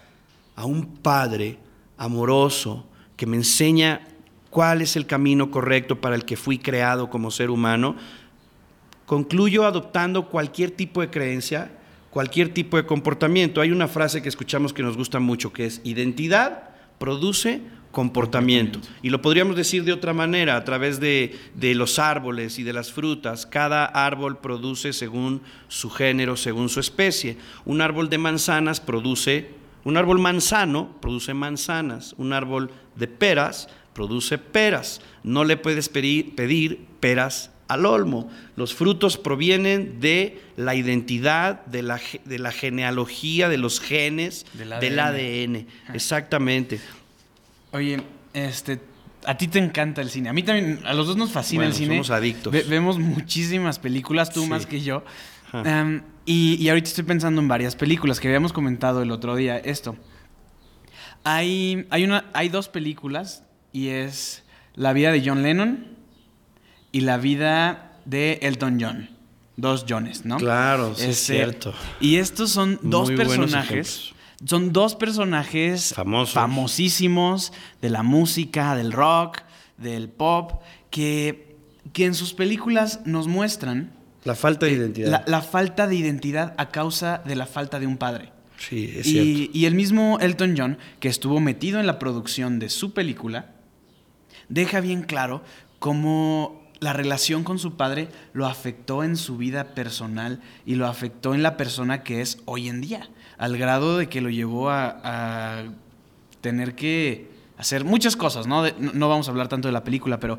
a 0.57 0.65
un 0.67 0.97
padre 0.97 1.59
amoroso, 1.97 2.87
que 3.17 3.27
me 3.27 3.37
enseña 3.37 4.03
cuál 4.51 4.83
es 4.83 4.97
el 4.97 5.07
camino 5.07 5.51
correcto 5.51 6.01
para 6.01 6.15
el 6.15 6.25
que 6.25 6.37
fui 6.37 6.59
creado 6.59 7.11
como 7.11 7.31
ser 7.31 7.51
humano, 7.51 7.97
concluyo 9.07 9.65
adoptando 9.65 10.29
cualquier 10.29 10.71
tipo 10.71 11.01
de 11.01 11.11
creencia, 11.11 11.71
cualquier 12.11 12.55
tipo 12.55 12.77
de 12.77 12.87
comportamiento. 12.87 13.61
Hay 13.61 13.73
una 13.73 13.89
frase 13.89 14.23
que 14.23 14.29
escuchamos 14.29 14.73
que 14.73 14.83
nos 14.83 14.97
gusta 14.97 15.19
mucho, 15.19 15.53
que 15.53 15.67
es 15.67 15.81
identidad 15.85 16.71
produce 16.99 17.61
comportamiento. 17.91 18.81
Y 19.03 19.11
lo 19.11 19.23
podríamos 19.23 19.57
decir 19.57 19.85
de 19.85 19.93
otra 19.93 20.13
manera, 20.13 20.57
a 20.57 20.65
través 20.65 21.01
de, 21.01 21.37
de, 21.55 21.75
los 21.75 21.99
árboles 21.99 22.59
y 22.59 22.63
de 22.63 22.73
las 22.73 22.93
frutas. 22.93 23.47
Cada 23.47 23.85
árbol 23.85 24.39
produce 24.39 24.93
según 24.93 25.43
su 25.69 25.91
género, 25.91 26.37
según 26.37 26.69
su 26.69 26.81
especie. 26.81 27.37
Un 27.65 27.81
árbol 27.81 28.09
de 28.09 28.19
manzanas 28.19 28.81
produce 28.81 29.51
un 29.85 29.97
árbol 29.97 30.19
manzano 30.19 30.97
produce 31.01 31.35
manzanas, 31.35 32.15
un 32.19 32.33
árbol 32.33 32.71
de 32.97 33.07
peras 33.07 33.69
produce 33.95 34.39
peras. 34.39 35.01
No 35.23 35.45
le 35.45 35.57
puedes 35.57 35.89
pedir, 35.89 36.85
peras 37.01 37.51
al 37.69 37.87
olmo. 37.87 38.31
Los 38.57 38.75
frutos 38.75 39.17
provienen 39.17 40.01
de 40.01 40.43
la 40.57 40.75
identidad, 40.75 41.65
de 41.67 41.83
la, 41.83 42.01
de 42.25 42.39
la 42.39 42.53
genealogía, 42.53 43.49
de 43.49 43.57
los 43.57 43.81
genes, 43.81 44.45
del 44.53 44.99
ADN. 44.99 45.67
Exactamente. 45.95 46.81
Oye, 47.73 48.03
este, 48.35 48.81
a 49.25 49.37
ti 49.37 49.49
te 49.49 49.59
encanta 49.59 50.03
el 50.03 50.11
cine. 50.11 50.29
A 50.29 50.33
mí 50.33 50.43
también, 50.43 50.81
a 50.85 50.93
los 50.93 51.07
dos 51.07 51.17
nos 51.17 51.31
fascina 51.31 51.65
el 51.65 51.73
cine. 51.73 51.95
Somos 51.95 52.11
adictos. 52.11 52.53
vemos 52.69 52.99
muchísimas 52.99 53.79
películas, 53.79 54.31
tú 54.31 54.47
más 54.47 54.67
que 54.67 54.81
yo. 54.81 55.05
Y, 56.27 56.69
ahorita 56.69 56.89
estoy 56.89 57.05
pensando 57.05 57.41
en 57.41 57.49
varias 57.49 57.77
películas 57.77 58.19
que 58.19 58.29
habíamos 58.29 58.53
comentado 58.53 59.03
el 59.03 59.11
otro 59.11 59.37
día. 59.37 59.59
Esto. 59.59 59.97
Hay, 61.23 61.87
hay, 61.91 62.05
una, 62.05 62.27
hay 62.33 62.49
dos 62.49 62.69
películas 62.69 63.45
y 63.73 63.89
es 63.89 64.45
La 64.75 64.93
vida 64.93 65.13
de 65.13 65.23
John 65.25 65.43
Lennon 65.43 65.97
y 66.93 67.01
La 67.01 67.19
vida 67.19 67.99
de 68.05 68.39
Elton 68.43 68.79
John. 68.81 69.11
Dos 69.57 69.87
Johns, 69.89 70.25
¿no? 70.25 70.39
Claro, 70.39 70.93
es 70.93 71.01
este, 71.01 71.35
cierto. 71.35 71.75
Y 72.01 72.17
estos 72.17 72.51
son 72.51 72.79
dos 72.83 73.11
personajes. 73.13 74.13
Son 74.45 74.73
dos 74.73 74.97
personajes 74.97 75.95
Famosos. 75.95 76.35
famosísimos 76.35 77.53
de 77.81 77.89
la 77.89 78.03
música, 78.03 78.75
del 78.75 78.93
rock, 78.93 79.39
del 79.79 80.09
pop, 80.09 80.61
que, 80.91 81.57
que 81.93 82.05
en 82.05 82.15
sus 82.15 82.35
películas 82.35 83.01
nos 83.05 83.29
muestran 83.29 83.93
la 84.25 84.35
falta 84.35 84.67
de 84.67 84.73
identidad. 84.73 85.25
La, 85.27 85.43
falta 85.43 85.87
de 85.87 85.97
identidad 85.97 86.55
a 86.57 86.71
causa 86.71 87.23
de 87.25 87.37
la 87.37 87.47
falta 87.47 87.79
de 87.79 87.87
un 87.87 87.97
padre. 87.99 88.31
Sí, 88.59 88.93
es 88.97 89.07
y, 89.07 89.11
cierto. 89.11 89.51
y 89.59 89.65
el 89.67 89.75
mismo 89.75 90.19
Elton 90.21 90.55
John, 90.57 90.79
que 91.01 91.09
estuvo 91.09 91.41
metido 91.41 91.81
en 91.81 91.87
la 91.87 91.99
producción 91.99 92.59
de 92.59 92.69
su 92.71 92.95
película, 92.95 93.51
deja 94.49 94.81
bien 94.81 95.03
claro 95.03 95.43
cómo 95.79 96.63
la 96.81 96.93
relación 96.93 97.45
con 97.45 97.59
su 97.59 97.77
padre 97.77 98.09
lo 98.33 98.47
afectó 98.47 99.05
en 99.05 99.17
su 99.17 99.37
vida 99.37 99.75
personal 99.75 100.41
y 100.67 100.75
lo 100.77 100.87
afectó 100.87 101.35
en 101.35 101.43
la 101.43 101.57
persona 101.57 102.03
que 102.03 102.21
es 102.21 102.39
hoy 102.45 102.69
en 102.69 102.81
día, 102.81 103.09
al 103.39 103.57
grado 103.57 103.99
de 103.99 104.09
que 104.09 104.21
lo 104.21 104.29
llevó 104.31 104.71
a, 104.71 105.01
a 105.03 105.65
tener 106.41 106.75
que 106.75 107.31
hacer 107.59 107.85
muchas 107.85 108.17
cosas, 108.17 108.47
¿no? 108.47 108.63
De- 108.63 108.75
no- 108.79 108.93
no 108.93 109.09
vamos 109.09 109.29
a 109.29 109.31
hablar 109.31 109.49
tanto 109.49 109.69
de 109.69 109.73
la 109.73 109.85
película, 109.85 110.21
pero 110.21 110.39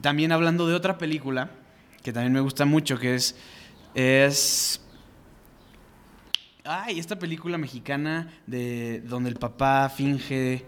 también 0.00 0.32
hablando 0.32 0.66
de 0.66 0.74
otra 0.74 0.98
película 0.98 1.50
que 2.02 2.12
también 2.12 2.32
me 2.32 2.40
gusta 2.40 2.64
mucho, 2.64 2.98
que 2.98 3.14
es... 3.14 3.36
es 3.94 4.80
Ay, 6.64 7.00
esta 7.00 7.18
película 7.18 7.58
mexicana 7.58 8.32
de 8.46 9.00
donde 9.00 9.30
el 9.30 9.36
papá 9.36 9.88
finge 9.88 10.64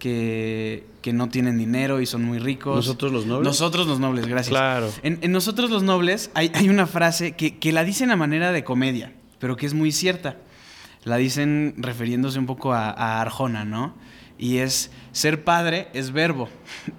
que, 0.00 0.86
que 1.02 1.12
no 1.12 1.28
tienen 1.28 1.56
dinero 1.56 2.00
y 2.00 2.06
son 2.06 2.24
muy 2.24 2.40
ricos. 2.40 2.74
¿Nosotros 2.74 3.12
los 3.12 3.26
nobles? 3.26 3.46
Nosotros 3.46 3.86
los 3.86 4.00
nobles, 4.00 4.26
gracias. 4.26 4.50
Claro. 4.50 4.90
En, 5.04 5.20
en 5.22 5.30
Nosotros 5.30 5.70
los 5.70 5.84
nobles 5.84 6.30
hay, 6.34 6.50
hay 6.52 6.68
una 6.68 6.88
frase 6.88 7.36
que, 7.36 7.58
que 7.58 7.70
la 7.70 7.84
dicen 7.84 8.10
a 8.10 8.16
manera 8.16 8.50
de 8.50 8.64
comedia, 8.64 9.12
pero 9.38 9.56
que 9.56 9.66
es 9.66 9.74
muy 9.74 9.92
cierta. 9.92 10.36
La 11.04 11.16
dicen 11.16 11.74
refiriéndose 11.78 12.40
un 12.40 12.46
poco 12.46 12.72
a, 12.72 12.90
a 12.90 13.20
Arjona, 13.20 13.64
¿no? 13.64 13.94
Y 14.38 14.58
es, 14.58 14.90
ser 15.12 15.44
padre 15.44 15.88
es 15.94 16.12
verbo, 16.12 16.48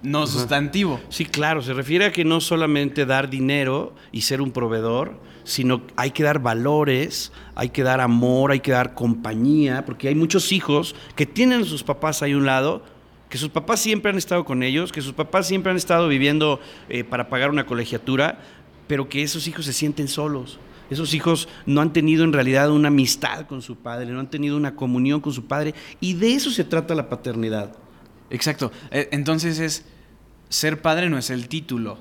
no 0.02 0.26
sustantivo. 0.26 1.00
Sí, 1.08 1.24
claro, 1.24 1.62
se 1.62 1.72
refiere 1.72 2.06
a 2.06 2.12
que 2.12 2.24
no 2.24 2.40
solamente 2.40 3.06
dar 3.06 3.30
dinero 3.30 3.94
y 4.10 4.22
ser 4.22 4.42
un 4.42 4.50
proveedor, 4.50 5.20
sino 5.44 5.82
hay 5.96 6.10
que 6.10 6.24
dar 6.24 6.40
valores, 6.40 7.32
hay 7.54 7.70
que 7.70 7.82
dar 7.82 8.00
amor, 8.00 8.52
hay 8.52 8.60
que 8.60 8.72
dar 8.72 8.94
compañía, 8.94 9.84
porque 9.86 10.08
hay 10.08 10.14
muchos 10.14 10.52
hijos 10.52 10.94
que 11.16 11.26
tienen 11.26 11.62
a 11.62 11.64
sus 11.64 11.84
papás 11.84 12.22
ahí 12.22 12.32
a 12.32 12.36
un 12.36 12.44
lado, 12.44 12.82
que 13.28 13.38
sus 13.38 13.50
papás 13.50 13.80
siempre 13.80 14.10
han 14.10 14.18
estado 14.18 14.44
con 14.44 14.62
ellos, 14.62 14.90
que 14.90 15.00
sus 15.00 15.12
papás 15.12 15.46
siempre 15.46 15.70
han 15.70 15.76
estado 15.76 16.08
viviendo 16.08 16.60
eh, 16.88 17.04
para 17.04 17.28
pagar 17.28 17.50
una 17.50 17.66
colegiatura, 17.66 18.40
pero 18.88 19.08
que 19.08 19.22
esos 19.22 19.46
hijos 19.46 19.64
se 19.64 19.72
sienten 19.72 20.08
solos. 20.08 20.58
Esos 20.90 21.12
hijos 21.14 21.48
no 21.66 21.80
han 21.80 21.92
tenido 21.92 22.24
en 22.24 22.32
realidad 22.32 22.70
una 22.70 22.88
amistad 22.88 23.46
con 23.46 23.62
su 23.62 23.76
padre, 23.76 24.06
no 24.06 24.20
han 24.20 24.30
tenido 24.30 24.56
una 24.56 24.74
comunión 24.74 25.20
con 25.20 25.32
su 25.32 25.46
padre, 25.46 25.74
y 26.00 26.14
de 26.14 26.34
eso 26.34 26.50
se 26.50 26.64
trata 26.64 26.94
la 26.94 27.08
paternidad. 27.08 27.72
Exacto. 28.30 28.72
Eh, 28.90 29.08
Entonces 29.12 29.58
es, 29.58 29.84
ser 30.48 30.80
padre 30.82 31.08
no 31.10 31.18
es 31.18 31.30
el 31.30 31.48
título. 31.48 31.98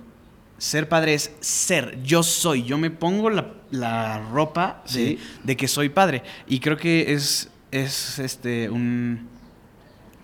Ser 0.57 0.89
padre 0.89 1.13
es 1.13 1.31
ser. 1.39 2.01
Yo 2.03 2.23
soy. 2.23 2.63
Yo 2.63 2.77
me 2.77 2.89
pongo 2.89 3.29
la, 3.29 3.53
la 3.69 4.19
ropa 4.31 4.81
de, 4.85 4.89
Sí. 4.91 5.19
de 5.43 5.55
que 5.55 5.67
soy 5.67 5.89
padre. 5.89 6.23
Y 6.47 6.59
creo 6.59 6.77
que 6.77 7.13
es, 7.13 7.49
es 7.71 8.17
este, 8.19 8.69
un, 8.69 9.27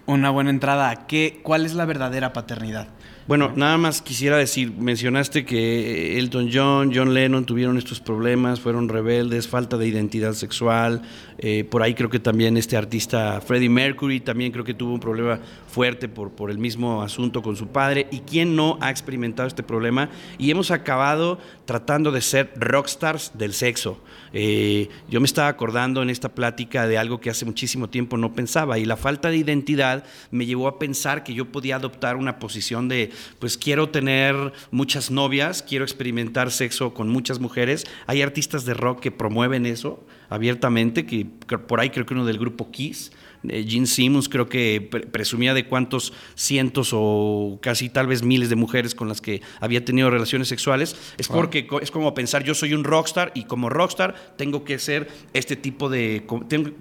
una 0.08 0.32
buena 0.32 0.50
entrada 0.50 0.90
a 0.90 1.06
qué, 1.08 1.40
cuál 1.44 1.66
es 1.66 1.76
la 1.76 1.86
verdadera 1.86 2.34
paternidad. 2.34 2.88
Bueno, 3.26 3.54
nada 3.56 3.78
más 3.78 4.02
quisiera 4.02 4.36
decir, 4.36 4.74
mencionaste 4.78 5.46
que 5.46 6.20
Elton 6.20 6.50
John, 6.52 6.92
John 6.94 7.14
Lennon 7.14 7.46
tuvieron 7.46 7.78
estos 7.78 8.02
problemas, 8.02 8.60
fueron 8.60 8.90
rebeldes, 8.90 9.48
falta 9.48 9.78
de 9.78 9.88
identidad 9.88 10.34
sexual. 10.34 11.04
eh, 11.38 11.64
por 11.64 11.82
ahí 11.84 11.94
creo 11.94 12.10
que 12.10 12.20
también 12.20 12.58
este 12.58 12.76
artista 12.76 13.40
Freddie 13.40 13.70
Mercury 13.70 14.20
también 14.20 14.52
creo 14.52 14.66
que 14.66 14.74
tuvo 14.74 14.94
un 14.94 15.00
problema 15.00 15.40
fuerte 15.70 16.10
por, 16.10 16.32
por 16.32 16.52
el 16.52 16.58
mismo 16.58 17.02
asunto 17.02 17.42
con 17.42 17.56
su 17.56 17.68
padre. 17.68 18.08
¿Y 18.12 18.20
quién 18.20 18.58
no 18.58 18.78
ha 18.82 18.92
experimentado 18.92 19.48
este 19.48 19.64
problema? 19.64 20.10
Y 20.38 20.52
hemos 20.52 20.70
acabado 20.70 21.40
tratando 21.64 22.12
de 22.12 22.20
ser 22.20 22.52
rockstars 22.58 23.32
del 23.38 23.54
sexo. 23.54 24.02
Eh, 24.34 24.90
yo 25.08 25.22
me 25.22 25.26
estaba 25.26 25.48
acordando 25.48 26.02
en 26.02 26.10
esta 26.10 26.30
plática 26.30 26.88
de 26.88 26.98
algo 26.98 27.22
que 27.22 27.30
hace 27.30 27.46
muchísimo 27.46 27.90
tiempo 27.90 28.18
no 28.18 28.34
pensaba 28.34 28.80
y 28.80 28.86
la 28.86 28.98
falta 28.98 29.30
de 29.30 29.38
identidad 29.38 30.04
me 30.32 30.48
llevó 30.48 30.68
a 30.68 30.80
pensar 30.80 31.24
que 31.24 31.36
yo 31.36 31.52
podía 31.52 31.76
adoptar 31.76 32.16
una 32.16 32.40
posición 32.40 32.90
de, 32.90 33.12
pues 33.38 33.58
quiero 33.58 33.90
tener 33.90 34.36
muchas 34.72 35.12
novias, 35.12 35.62
quiero 35.62 35.86
experimentar 35.86 36.52
sexo 36.52 36.94
con 36.96 37.10
muchas 37.10 37.40
mujeres. 37.40 37.86
Hay 38.08 38.24
artistas 38.24 38.66
de 38.66 38.74
rock 38.74 39.00
que 39.00 39.12
promueven 39.12 39.68
eso 39.68 40.04
abiertamente, 40.30 41.06
que 41.06 41.26
por 41.26 41.80
ahí 41.80 41.92
creo 41.92 42.06
que 42.08 42.16
uno 42.16 42.26
del 42.26 42.40
grupo 42.40 42.72
Kiss. 42.72 43.12
Eh, 43.50 43.66
Gene 43.68 43.86
Simmons 43.88 44.30
creo 44.30 44.48
que 44.50 44.88
pre- 44.90 45.02
presumía 45.08 45.54
de 45.54 45.66
cuántos 45.68 46.14
cientos 46.36 46.90
o 46.94 47.60
casi 47.62 47.90
tal 47.90 48.08
vez 48.08 48.24
miles 48.24 48.50
de 48.50 48.56
mujeres 48.56 48.96
con 48.96 49.08
las 49.08 49.22
que 49.22 49.42
había 49.60 49.84
tenido 49.84 50.10
relaciones 50.10 50.48
sexuales. 50.48 50.96
Es 51.18 51.28
Wow. 51.28 51.38
porque 51.38 51.68
es 51.82 51.92
como 51.92 52.14
pensar 52.14 52.44
yo 52.44 52.54
soy 52.54 52.74
un 52.74 52.84
rockstar 52.84 53.32
y 53.36 53.44
como 53.44 53.70
rockstar 53.70 54.16
tengo 54.38 54.64
que 54.64 54.80
ser 54.80 55.10
este 55.34 55.56
tipo 55.56 55.90
de 55.90 56.26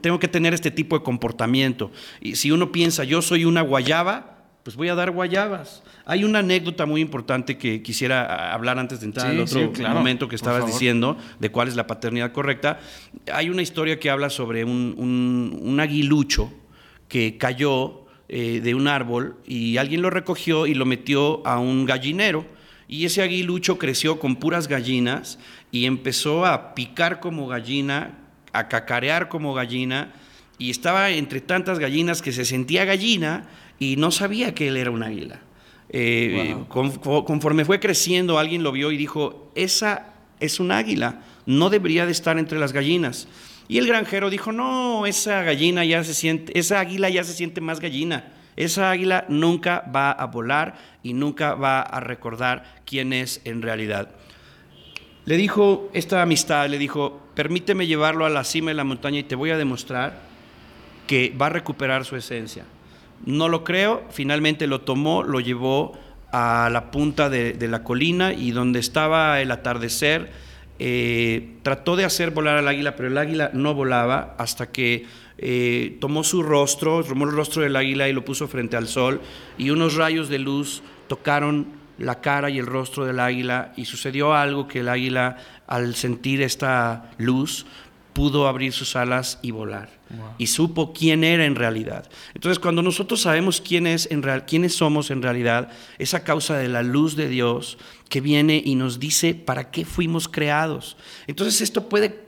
tengo 0.00 0.18
que 0.18 0.28
tener 0.28 0.54
este 0.54 0.70
tipo 0.70 0.98
de 0.98 1.04
comportamiento 1.04 1.90
y 2.20 2.36
si 2.36 2.50
uno 2.50 2.72
piensa 2.72 3.04
yo 3.04 3.22
soy 3.22 3.44
una 3.44 3.62
guayaba 3.62 4.31
pues 4.62 4.76
voy 4.76 4.88
a 4.88 4.94
dar 4.94 5.10
guayabas. 5.10 5.82
Hay 6.04 6.24
una 6.24 6.38
anécdota 6.40 6.86
muy 6.86 7.00
importante 7.00 7.58
que 7.58 7.82
quisiera 7.82 8.22
a- 8.24 8.54
hablar 8.54 8.78
antes 8.78 9.00
de 9.00 9.06
entrar 9.06 9.26
Sí, 9.30 9.36
al 9.36 9.40
otro 9.42 9.60
sí, 9.60 9.68
claro, 9.72 9.94
momento 9.96 10.28
que 10.28 10.36
estabas 10.36 10.66
diciendo 10.66 11.16
de 11.40 11.50
cuál 11.50 11.68
es 11.68 11.74
la 11.76 11.86
paternidad 11.86 12.32
correcta. 12.32 12.78
Hay 13.32 13.50
una 13.50 13.62
historia 13.62 13.98
que 13.98 14.08
habla 14.10 14.30
sobre 14.30 14.64
un, 14.64 14.94
un- 14.96 15.58
un 15.62 15.80
aguilucho 15.80 16.52
que 17.08 17.36
cayó 17.38 18.06
eh, 18.28 18.60
de 18.62 18.74
un 18.74 18.88
árbol 18.88 19.36
y 19.46 19.76
alguien 19.76 20.00
lo 20.00 20.08
recogió 20.10 20.66
y 20.66 20.74
lo 20.74 20.86
metió 20.86 21.46
a 21.46 21.58
un 21.58 21.84
gallinero. 21.84 22.46
Y 22.88 23.04
ese 23.04 23.22
aguilucho 23.22 23.78
creció 23.78 24.18
con 24.18 24.36
puras 24.36 24.68
gallinas 24.68 25.38
y 25.70 25.86
empezó 25.86 26.46
a 26.46 26.74
picar 26.74 27.20
como 27.20 27.46
gallina, 27.48 28.18
a 28.52 28.68
cacarear 28.68 29.28
como 29.28 29.54
gallina, 29.54 30.12
y 30.58 30.70
estaba 30.70 31.10
entre 31.10 31.40
tantas 31.40 31.78
gallinas 31.78 32.22
que 32.22 32.32
se 32.32 32.44
sentía 32.44 32.84
gallina 32.84 33.48
y 33.82 33.96
no 33.96 34.10
sabía 34.10 34.54
que 34.54 34.68
él 34.68 34.76
era 34.76 34.90
un 34.90 35.02
águila. 35.02 35.40
Eh, 35.88 36.54
Wow. 36.54 36.68
con- 36.68 37.24
conforme 37.24 37.64
fue 37.64 37.80
creciendo, 37.80 38.38
alguien 38.38 38.62
lo 38.62 38.70
vio 38.72 38.92
y 38.92 38.96
dijo, 38.96 39.50
esa 39.54 40.12
es 40.40 40.60
un 40.60 40.70
águila, 40.70 41.20
no 41.46 41.68
debería 41.68 42.06
de 42.06 42.12
estar 42.12 42.38
entre 42.38 42.58
las 42.58 42.72
gallinas. 42.72 43.26
Y 43.68 43.78
el 43.78 43.86
granjero 43.86 44.30
dijo, 44.30 44.52
no, 44.52 45.06
esa 45.06 45.42
gallina 45.42 45.84
ya 45.84 46.04
se 46.04 46.14
siente, 46.14 46.56
esa 46.58 46.78
águila 46.80 47.08
ya 47.10 47.24
se 47.24 47.32
siente 47.32 47.60
más 47.60 47.80
gallina. 47.80 48.32
Esa 48.54 48.90
águila 48.90 49.24
nunca 49.28 49.82
va 49.94 50.10
a 50.12 50.26
volar 50.26 50.76
y 51.02 51.14
nunca 51.14 51.54
va 51.54 51.80
a 51.80 52.00
recordar 52.00 52.82
quién 52.84 53.12
es 53.12 53.40
en 53.44 53.62
realidad. 53.62 54.10
Le 55.24 55.36
dijo 55.36 55.88
esta 55.94 56.20
amistad, 56.22 56.68
le 56.68 56.78
dijo, 56.78 57.20
permíteme 57.34 57.86
llevarlo 57.86 58.26
a 58.26 58.30
la 58.30 58.44
cima 58.44 58.70
de 58.70 58.74
la 58.74 58.84
montaña 58.84 59.18
y 59.20 59.22
te 59.22 59.36
voy 59.36 59.50
a 59.50 59.56
demostrar 59.56 60.18
que 61.06 61.34
va 61.40 61.46
a 61.46 61.50
recuperar 61.50 62.04
su 62.04 62.14
esencia. 62.16 62.64
No 63.24 63.48
lo 63.48 63.64
creo, 63.64 64.04
finalmente 64.10 64.66
lo 64.66 64.80
tomó, 64.80 65.22
lo 65.22 65.40
llevó 65.40 65.98
a 66.32 66.70
la 66.72 66.90
punta 66.90 67.28
de, 67.28 67.56
la 67.68 67.84
colina 67.84 68.32
y 68.32 68.50
donde 68.52 68.80
estaba 68.80 69.40
el 69.40 69.50
atardecer, 69.50 70.32
eh, 70.78 71.56
trató 71.62 71.94
de 71.94 72.04
hacer 72.04 72.30
volar 72.30 72.56
al 72.56 72.66
águila, 72.66 72.96
pero 72.96 73.08
el 73.08 73.18
águila 73.18 73.50
no 73.52 73.74
volaba 73.74 74.34
hasta 74.38 74.72
que 74.72 75.06
eh, 75.38 75.98
tomó 76.00 76.24
su 76.24 76.42
rostro, 76.42 77.04
tomó 77.04 77.26
el 77.26 77.32
rostro 77.32 77.62
del 77.62 77.76
águila 77.76 78.08
y 78.08 78.12
lo 78.12 78.24
puso 78.24 78.48
frente 78.48 78.76
al 78.76 78.88
sol 78.88 79.20
y 79.58 79.70
unos 79.70 79.96
rayos 79.96 80.28
de 80.28 80.38
luz 80.38 80.82
tocaron 81.08 81.66
la 81.98 82.20
cara 82.20 82.50
y 82.50 82.58
el 82.58 82.66
rostro 82.66 83.04
del 83.04 83.20
águila 83.20 83.72
y 83.76 83.84
sucedió 83.84 84.34
algo 84.34 84.66
que 84.66 84.80
el 84.80 84.88
águila 84.88 85.36
al 85.66 85.94
sentir 85.94 86.42
esta 86.42 87.10
luz 87.18 87.66
pudo 88.12 88.48
abrir 88.48 88.72
sus 88.72 88.96
alas 88.96 89.38
y 89.42 89.50
volar 89.50 90.02
Wow. 90.10 90.34
y 90.36 90.46
supo 90.48 90.92
quién 90.92 91.24
era 91.24 91.46
en 91.46 91.54
realidad. 91.54 92.08
Entonces, 92.34 92.58
cuando 92.58 92.82
nosotros 92.82 93.22
sabemos 93.22 93.62
quién 93.62 93.86
es 93.86 94.10
en 94.10 94.22
real, 94.22 94.44
quiénes 94.44 94.74
somos 94.74 95.10
en 95.10 95.22
realidad, 95.22 95.70
es 95.98 96.12
a 96.12 96.22
causa 96.22 96.58
de 96.58 96.68
la 96.68 96.82
luz 96.82 97.16
de 97.16 97.28
Dios 97.28 97.78
que 98.10 98.20
viene 98.20 98.62
y 98.62 98.74
nos 98.74 98.98
dice 99.00 99.34
para 99.34 99.70
qué 99.70 99.86
fuimos 99.86 100.28
creados. 100.28 100.98
Entonces, 101.26 101.62
esto 101.62 101.88
puede 101.88 102.20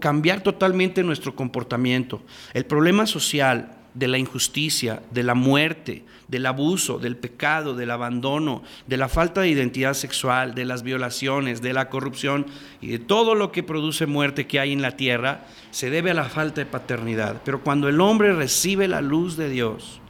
cambiar 0.00 0.42
totalmente 0.42 1.04
nuestro 1.04 1.36
comportamiento. 1.36 2.20
El 2.52 2.66
problema 2.66 3.06
social 3.06 3.76
de 3.94 4.08
la 4.08 4.18
injusticia, 4.18 5.02
de 5.10 5.22
la 5.22 5.34
muerte, 5.34 6.04
del 6.28 6.46
abuso, 6.46 6.98
del 6.98 7.16
pecado, 7.16 7.74
del 7.74 7.90
abandono, 7.90 8.62
de 8.86 8.96
la 8.96 9.08
falta 9.08 9.40
de 9.40 9.48
identidad 9.48 9.94
sexual, 9.94 10.54
de 10.54 10.64
las 10.64 10.82
violaciones, 10.84 11.60
de 11.60 11.72
la 11.72 11.88
corrupción 11.88 12.46
y 12.80 12.86
de 12.88 12.98
todo 13.00 13.34
lo 13.34 13.50
que 13.50 13.62
produce 13.64 14.06
muerte 14.06 14.46
que 14.46 14.60
hay 14.60 14.72
en 14.72 14.80
la 14.82 14.96
tierra, 14.96 15.44
se 15.72 15.90
debe 15.90 16.12
a 16.12 16.14
la 16.14 16.24
falta 16.28 16.60
de 16.60 16.66
paternidad. 16.66 17.42
Pero 17.44 17.62
cuando 17.62 17.88
el 17.88 18.00
hombre 18.00 18.32
recibe 18.32 18.86
la 18.86 19.00
luz 19.00 19.36
de 19.36 19.48
Dios, 19.48 20.00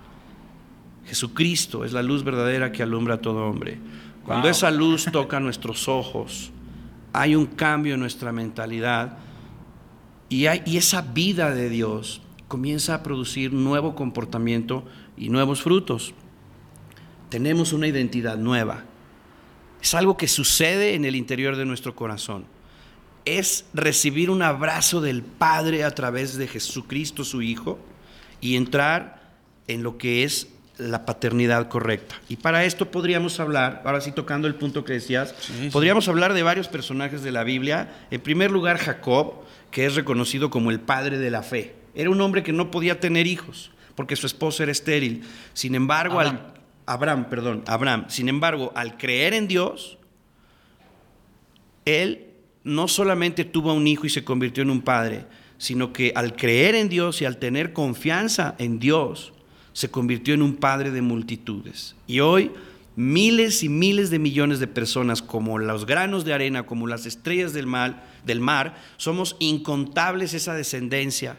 Jesucristo 1.06 1.84
es 1.84 1.92
la 1.92 2.02
luz 2.02 2.22
verdadera 2.22 2.70
que 2.72 2.82
alumbra 2.82 3.14
a 3.14 3.18
todo 3.20 3.46
hombre. 3.46 3.78
Cuando 4.24 4.42
Wow. 4.44 4.50
esa 4.50 4.70
luz 4.70 5.06
toca 5.10 5.40
nuestros 5.40 5.88
ojos, 5.88 6.50
hay 7.12 7.34
un 7.34 7.46
cambio 7.46 7.94
en 7.94 8.00
nuestra 8.00 8.30
mentalidad 8.32 9.16
y, 10.28 10.46
hay- 10.46 10.62
y 10.66 10.76
esa 10.76 11.02
vida 11.02 11.50
de 11.50 11.68
Dios 11.68 12.22
comienza 12.50 12.96
a 12.96 13.02
producir 13.04 13.52
nuevo 13.52 13.94
comportamiento 13.94 14.84
y 15.16 15.28
nuevos 15.28 15.62
frutos. 15.62 16.14
Tenemos 17.28 17.72
una 17.72 17.86
identidad 17.86 18.38
nueva. 18.38 18.82
Es 19.80 19.94
algo 19.94 20.16
que 20.16 20.26
sucede 20.26 20.96
en 20.96 21.04
el 21.04 21.14
interior 21.14 21.54
de 21.54 21.64
nuestro 21.64 21.94
corazón. 21.94 22.44
es 23.24 23.66
recibir 23.72 24.30
un 24.30 24.42
abrazo 24.42 25.00
del 25.00 25.22
Padre 25.22 25.84
a 25.84 25.94
través 25.94 26.36
de 26.36 26.48
Jesucristo 26.48 27.22
su 27.22 27.40
Hijo 27.40 27.78
y 28.40 28.56
entrar 28.56 29.30
en 29.68 29.84
lo 29.84 29.96
que 29.96 30.24
es 30.24 30.48
la 30.76 31.04
paternidad 31.06 31.68
correcta. 31.68 32.16
Y 32.28 32.36
para 32.36 32.64
esto 32.64 32.90
podríamos 32.90 33.38
hablar, 33.38 33.82
ahora 33.84 34.00
sí 34.00 34.10
tocando 34.10 34.48
el 34.48 34.56
punto 34.56 34.84
que 34.84 34.94
decías, 34.94 35.36
podríamos 35.70 36.08
hablar 36.08 36.34
de 36.34 36.42
varios 36.42 36.66
personajes 36.66 37.22
de 37.22 37.30
la 37.30 37.44
Biblia. 37.44 38.06
En 38.10 38.20
primer 38.22 38.50
lugar, 38.50 38.78
Jacob, 38.78 39.44
que 39.70 39.86
es 39.86 39.94
reconocido 39.94 40.50
como 40.50 40.72
el 40.72 40.80
padre 40.80 41.18
de 41.18 41.30
la 41.30 41.44
fe. 41.44 41.79
Era 41.94 42.10
un 42.10 42.20
hombre 42.20 42.42
que 42.42 42.52
no 42.52 42.70
podía 42.70 43.00
tener 43.00 43.26
hijos 43.26 43.70
porque 43.94 44.16
su 44.16 44.26
esposa 44.26 44.62
era 44.62 44.72
estéril. 44.72 45.22
Sin 45.52 45.74
embargo, 45.74 46.20
Abraham. 46.20 46.40
al 46.46 46.60
Abraham, 46.86 47.28
perdón, 47.28 47.62
Abraham. 47.66 48.06
Sin 48.08 48.28
embargo, 48.28 48.72
al 48.74 48.96
creer 48.96 49.34
en 49.34 49.46
Dios, 49.46 49.98
él 51.84 52.28
no 52.64 52.88
solamente 52.88 53.44
tuvo 53.44 53.72
un 53.72 53.86
hijo 53.86 54.06
y 54.06 54.10
se 54.10 54.24
convirtió 54.24 54.62
en 54.62 54.70
un 54.70 54.82
padre, 54.82 55.26
sino 55.58 55.92
que 55.92 56.12
al 56.16 56.34
creer 56.34 56.74
en 56.74 56.88
Dios 56.88 57.20
y 57.20 57.26
al 57.26 57.36
tener 57.36 57.72
confianza 57.72 58.54
en 58.58 58.78
Dios, 58.78 59.32
se 59.72 59.90
convirtió 59.90 60.34
en 60.34 60.42
un 60.42 60.56
padre 60.56 60.90
de 60.90 61.02
multitudes. 61.02 61.94
Y 62.06 62.20
hoy 62.20 62.50
miles 62.96 63.62
y 63.62 63.68
miles 63.68 64.10
de 64.10 64.18
millones 64.18 64.58
de 64.58 64.66
personas, 64.66 65.22
como 65.22 65.58
los 65.58 65.86
granos 65.86 66.24
de 66.24 66.32
arena, 66.32 66.66
como 66.66 66.86
las 66.86 67.06
estrellas 67.06 67.52
del 67.52 67.66
mar, 67.66 68.04
del 68.24 68.40
mar, 68.40 68.76
somos 68.96 69.36
incontables 69.38 70.34
esa 70.34 70.54
descendencia 70.54 71.38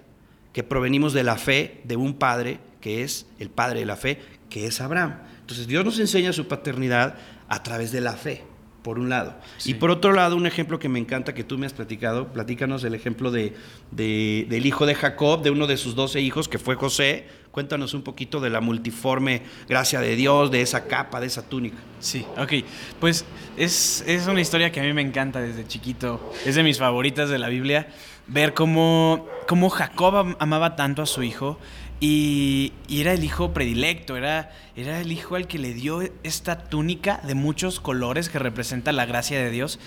que 0.54 0.64
provenimos 0.64 1.14
de 1.14 1.24
la 1.24 1.38
fe 1.38 1.82
de 1.84 1.96
un 1.96 2.14
padre 2.14 2.60
que 2.82 3.04
es 3.04 3.28
el 3.40 3.50
padre 3.50 3.80
de 3.80 3.86
la 3.86 3.96
fe, 3.96 4.20
que 4.50 4.66
es 4.66 4.82
Abraham. 4.82 5.20
Entonces 5.40 5.68
Dios 5.68 5.86
nos 5.86 6.00
enseña 6.00 6.34
su 6.34 6.48
paternidad 6.48 7.16
a 7.48 7.64
través 7.64 7.92
de 7.92 8.02
la 8.02 8.14
fe 8.14 8.44
por 8.82 8.98
un 8.98 9.10
lado. 9.10 9.36
Y 9.66 9.76
por 9.76 9.92
otro 9.92 10.12
lado, 10.12 10.36
un 10.36 10.48
ejemplo 10.48 10.80
que 10.80 10.90
me 10.90 11.00
encanta 11.00 11.34
que 11.34 11.44
tú 11.44 11.58
me 11.58 11.66
has 11.66 11.74
platicado, 11.74 12.34
platícanos 12.34 12.84
el 12.84 12.96
ejemplo 12.96 13.32
de, 13.32 13.54
del 13.92 14.66
hijo 14.66 14.86
de 14.86 14.96
Jacob, 14.96 15.44
de 15.44 15.52
uno 15.52 15.68
de 15.68 15.78
sus 15.78 15.96
doce 15.96 16.20
hijos, 16.22 16.50
que 16.50 16.58
fue 16.58 16.76
José. 16.76 17.26
Cuéntanos 17.52 17.94
un 17.94 18.02
poquito 18.02 18.40
de 18.40 18.50
la 18.50 18.62
multiforme 18.62 19.42
gracia 19.68 20.00
de 20.00 20.16
Dios, 20.16 20.52
de 20.52 20.62
esa 20.62 20.86
capa, 20.88 21.20
de 21.20 21.28
esa 21.28 21.44
túnica. 21.44 21.78
Sí, 22.00 22.26
ok. 22.38 22.54
Pues 23.00 23.26
es, 23.58 24.04
es 24.08 24.28
una 24.28 24.42
historia 24.42 24.72
que 24.72 24.80
a 24.80 24.84
mí 24.84 24.94
me 24.94 25.02
encanta 25.02 25.42
desde 25.42 25.68
chiquito. 25.68 26.32
Es 26.46 26.56
de 26.56 26.64
mis 26.64 26.80
favoritas 26.80 27.30
de 27.30 27.40
la 27.40 27.50
Biblia. 27.50 27.88
Ver 28.28 28.54
cómo, 28.54 29.28
cómo 29.48 29.70
Jacob 29.70 30.38
amaba 30.40 30.76
tanto 30.76 31.02
a 31.02 31.06
su 31.06 31.24
hijo 31.24 31.60
y, 32.04 32.74
era 32.90 33.14
el 33.14 33.24
hijo 33.24 33.54
predilecto, 33.54 34.18
era, 34.18 34.52
era 34.76 35.00
el 35.00 35.12
hijo 35.12 35.36
al 35.36 35.48
que 35.48 35.60
le 35.60 35.74
dio 35.76 36.02
esta 36.24 36.64
túnica 36.64 37.22
de 37.24 37.36
muchos 37.36 37.80
colores 37.80 38.28
que 38.28 38.40
representa 38.40 38.92
la 38.92 39.06
gracia 39.06 39.40
de 39.40 39.52
Dios. 39.52 39.80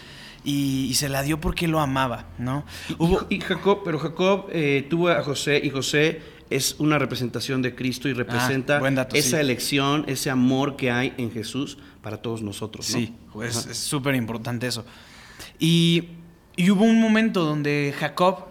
Y, 0.45 0.95
se 0.95 1.09
la 1.09 1.23
dio 1.23 1.41
porque 1.41 1.67
lo 1.67 1.81
amaba, 1.81 2.27
¿no? 2.39 2.65
Y, 3.31 3.41
Jacob, 3.41 3.81
pero 3.85 3.99
Jacob 3.99 4.47
eh, 4.53 4.87
tuvo 4.89 5.09
a 5.09 5.23
José 5.25 5.61
y 5.65 5.71
José 5.71 6.23
es 6.51 6.77
una 6.79 6.99
representación 6.99 7.63
de 7.63 7.75
Cristo 7.75 8.09
y 8.09 8.13
ah, 8.13 8.17
representa 8.17 8.81
esa 9.13 9.41
elección, 9.41 10.05
ese 10.07 10.31
amor 10.31 10.77
que 10.77 10.91
hay 10.91 11.15
en 11.17 11.31
Jesús 11.31 11.79
para 12.03 12.19
todos 12.19 12.43
nosotros. 12.43 12.87
Sí, 12.87 13.15
pues 13.33 13.67
es 13.67 13.79
súper 13.79 14.15
importante 14.15 14.67
eso. 14.67 14.85
Y, 15.59 16.09
y 16.57 16.71
hubo 16.71 16.85
un 16.85 17.01
momento 17.01 17.45
donde 17.45 17.95
Jacob 17.99 18.47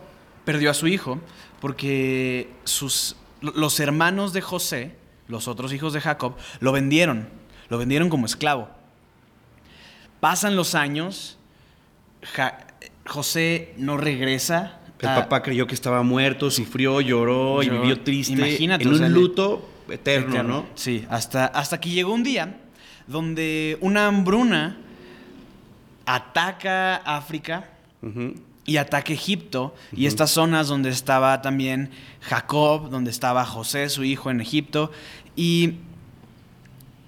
perdió 0.45 0.71
a 0.71 0.73
su 0.73 0.87
hijo 0.87 1.21
porque 1.61 2.49
sus 2.63 3.15
los 3.41 3.79
hermanos 3.79 4.33
de 4.33 4.41
José, 4.41 4.95
los 5.27 5.47
otros 5.47 5.73
hijos 5.73 5.93
de 5.93 6.01
Jacob, 6.01 6.35
lo 6.59 6.71
vendieron, 6.71 7.27
lo 7.69 7.77
vendieron 7.77 8.09
como 8.09 8.25
esclavo. 8.25 8.69
Pasan 10.19 10.55
los 10.55 10.75
años, 10.75 11.37
José 13.05 13.73
no 13.77 13.97
regresa. 13.97 14.79
El 15.03 15.21
papá 15.21 15.41
creyó 15.41 15.67
que 15.67 15.75
estaba 15.75 16.03
muerto, 16.03 16.49
sufrió, 16.49 17.01
lloró, 17.01 17.61
y 17.63 17.69
vivió 17.69 18.01
triste. 18.01 18.33
Imagínate. 18.33 18.83
En 18.83 18.93
un 18.93 19.13
luto 19.13 19.69
eterno, 19.89 20.43
¿no? 20.43 20.65
Sí, 20.75 21.05
hasta, 21.09 21.45
hasta 21.45 21.79
que 21.79 21.89
llegó 21.89 22.13
un 22.13 22.23
día 22.23 22.57
donde 23.07 23.77
una 23.81 24.07
hambruna 24.07 24.77
ataca 26.05 26.97
África 26.97 27.69
y 28.65 28.77
ataque 28.77 29.13
Egipto 29.13 29.75
y 29.91 30.05
estas 30.05 30.31
zonas 30.31 30.67
donde 30.67 30.89
estaba 30.89 31.41
también 31.41 31.89
Jacob, 32.21 32.89
donde 32.89 33.11
estaba 33.11 33.45
José, 33.45 33.89
su 33.89 34.03
hijo 34.03 34.29
en 34.29 34.41
Egipto 34.41 34.91
y, 35.35 35.75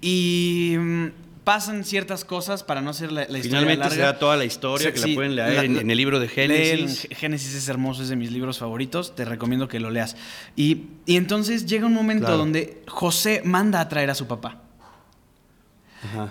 y 0.00 0.76
mm, 0.78 1.06
pasan 1.46 1.84
ciertas 1.84 2.24
cosas 2.24 2.64
para 2.64 2.80
no 2.80 2.92
ser 2.92 3.12
la, 3.12 3.22
historia 3.22 3.42
Finalmente 3.44 3.90
se 3.90 4.00
da 4.00 4.18
toda 4.18 4.36
la 4.36 4.44
historia 4.44 4.92
que 4.92 4.98
la 4.98 5.14
pueden 5.14 5.36
leer 5.36 5.64
en, 5.64 5.88
el 5.88 5.96
libro 5.96 6.18
de 6.18 6.26
Génesis. 6.26 7.06
Génesis 7.12 7.54
es 7.54 7.68
hermoso, 7.68 8.02
es 8.02 8.08
de 8.08 8.16
mis 8.16 8.32
libros 8.32 8.58
favoritos, 8.58 9.14
te 9.14 9.24
recomiendo 9.24 9.68
que 9.68 9.78
lo 9.78 9.92
leas. 9.92 10.16
Y, 10.56 10.86
y 11.06 11.14
entonces 11.16 11.64
llega 11.64 11.86
un 11.86 11.94
momento 11.94 12.36
donde 12.36 12.82
José 12.88 13.42
manda 13.44 13.80
a 13.80 13.88
traer 13.88 14.10
a 14.10 14.16
su 14.16 14.26
papá. 14.26 14.60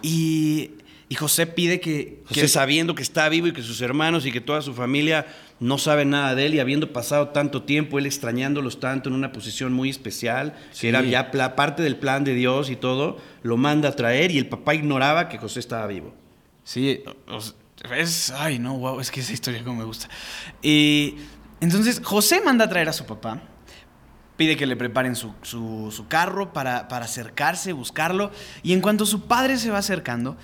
Y 0.01 0.71
y 1.07 1.15
José 1.15 1.45
pide 1.45 1.79
que... 1.79 2.23
José 2.27 2.47
sabiendo 2.47 2.95
que 2.95 3.03
está 3.03 3.29
vivo 3.29 3.47
y 3.47 3.53
que 3.53 3.61
sus 3.61 3.81
hermanos 3.81 4.25
y 4.25 4.31
que 4.31 4.41
toda 4.41 4.61
su 4.61 4.73
familia 4.73 5.27
no 5.59 5.77
saben 5.77 6.09
nada 6.09 6.33
de 6.33 6.47
él 6.47 6.55
y 6.55 6.59
habiendo 6.59 6.91
pasado 6.93 7.29
tanto 7.29 7.63
tiempo, 7.63 7.99
él 7.99 8.07
extrañándolos 8.07 8.79
tanto 8.79 9.09
en 9.09 9.15
una 9.15 9.31
posición 9.31 9.71
muy 9.71 9.89
especial, 9.89 10.55
que 10.79 10.89
era 10.89 11.03
ya 11.03 11.31
parte 11.55 11.83
del 11.83 11.97
plan 11.97 12.23
de 12.23 12.33
Dios 12.33 12.71
y 12.71 12.75
todo, 12.75 13.17
lo 13.43 13.55
manda 13.55 13.89
a 13.89 13.95
traer 13.95 14.31
y 14.31 14.39
el 14.39 14.47
papá 14.47 14.73
ignoraba 14.73 15.29
que 15.29 15.37
José 15.37 15.59
estaba 15.59 15.85
vivo. 15.85 16.15
Sí, 16.63 17.03
es... 17.95 18.31
Ay, 18.31 18.57
no, 18.57 18.77
wow, 18.79 18.99
es 18.99 19.11
que 19.11 19.19
esa 19.19 19.33
historia 19.33 19.63
como 19.63 19.77
me 19.77 19.85
gusta. 19.85 20.09
Y 20.63 21.17
entonces 21.61 22.01
José 22.03 22.41
manda 22.43 22.65
a 22.65 22.69
traer 22.69 22.89
a 22.89 22.93
su 22.93 23.05
papá 23.05 23.41
pide 24.37 24.57
que 24.57 24.65
le 24.65 24.75
preparen 24.75 25.15
su, 25.15 25.33
su, 25.43 26.05
carro 26.09 26.51
para, 26.51 26.89
para, 26.89 27.05
acercarse, 27.05 27.71
buscarlo. 27.71 28.31
Y 28.63 28.73
en 28.73 28.81
cuanto 28.81 29.05
su 29.05 29.27
padre 29.27 29.57
se 29.57 29.71
va 29.71 29.77
acercando, 29.77 30.35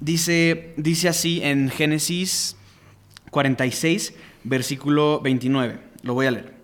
Dice, 0.00 0.74
dice 0.76 1.08
así 1.08 1.40
en 1.42 1.70
Génesis 1.70 2.56
46, 3.30 4.14
versículo 4.44 5.20
29. 5.20 5.80
Lo 6.02 6.14
voy 6.14 6.26
a 6.26 6.30
leer. 6.30 6.56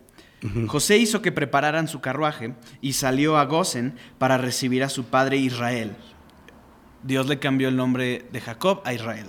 José 0.67 0.99
hizo 0.99 1.23
que 1.23 1.31
prepararan 1.31 1.87
su 1.87 2.01
carruaje 2.01 2.55
y 2.81 2.95
salió 2.95 3.39
a 3.39 3.45
Gosen 3.45 3.95
para 4.19 4.39
recibir 4.39 4.83
a 4.83 4.89
su 4.89 5.05
padre 5.05 5.37
Israel. 5.37 5.97
Dios 7.05 7.29
le 7.29 7.39
cambió 7.39 7.69
el 7.69 7.77
nombre 7.77 8.27
de 8.33 8.41
Jacob 8.41 8.83
a 8.85 8.93
Israel. 8.93 9.27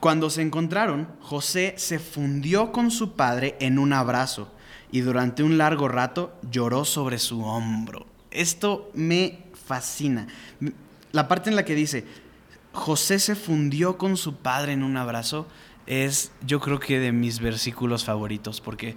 Cuando 0.00 0.30
se 0.30 0.42
encontraron, 0.42 1.08
José 1.20 1.74
se 1.76 1.98
fundió 1.98 2.72
con 2.72 2.90
su 2.90 3.14
padre 3.14 3.56
en 3.60 3.78
un 3.78 3.92
abrazo 3.92 4.52
y 4.92 5.00
durante 5.00 5.42
un 5.42 5.58
largo 5.58 5.88
rato 5.88 6.38
lloró 6.50 6.84
sobre 6.84 7.18
su 7.18 7.42
hombro. 7.44 8.06
Esto 8.30 8.90
me 8.94 9.44
fascina. 9.66 10.28
La 11.12 11.26
parte 11.26 11.50
en 11.50 11.56
la 11.56 11.64
que 11.64 11.74
dice, 11.74 12.04
José 12.78 13.18
se 13.18 13.34
fundió 13.34 13.98
con 13.98 14.16
su 14.16 14.36
padre 14.36 14.72
en 14.72 14.84
un 14.84 14.96
abrazo 14.96 15.46
es 15.86 16.32
yo 16.46 16.60
creo 16.60 16.78
que 16.78 17.00
de 17.00 17.12
mis 17.12 17.40
versículos 17.40 18.04
favoritos 18.04 18.60
porque 18.60 18.96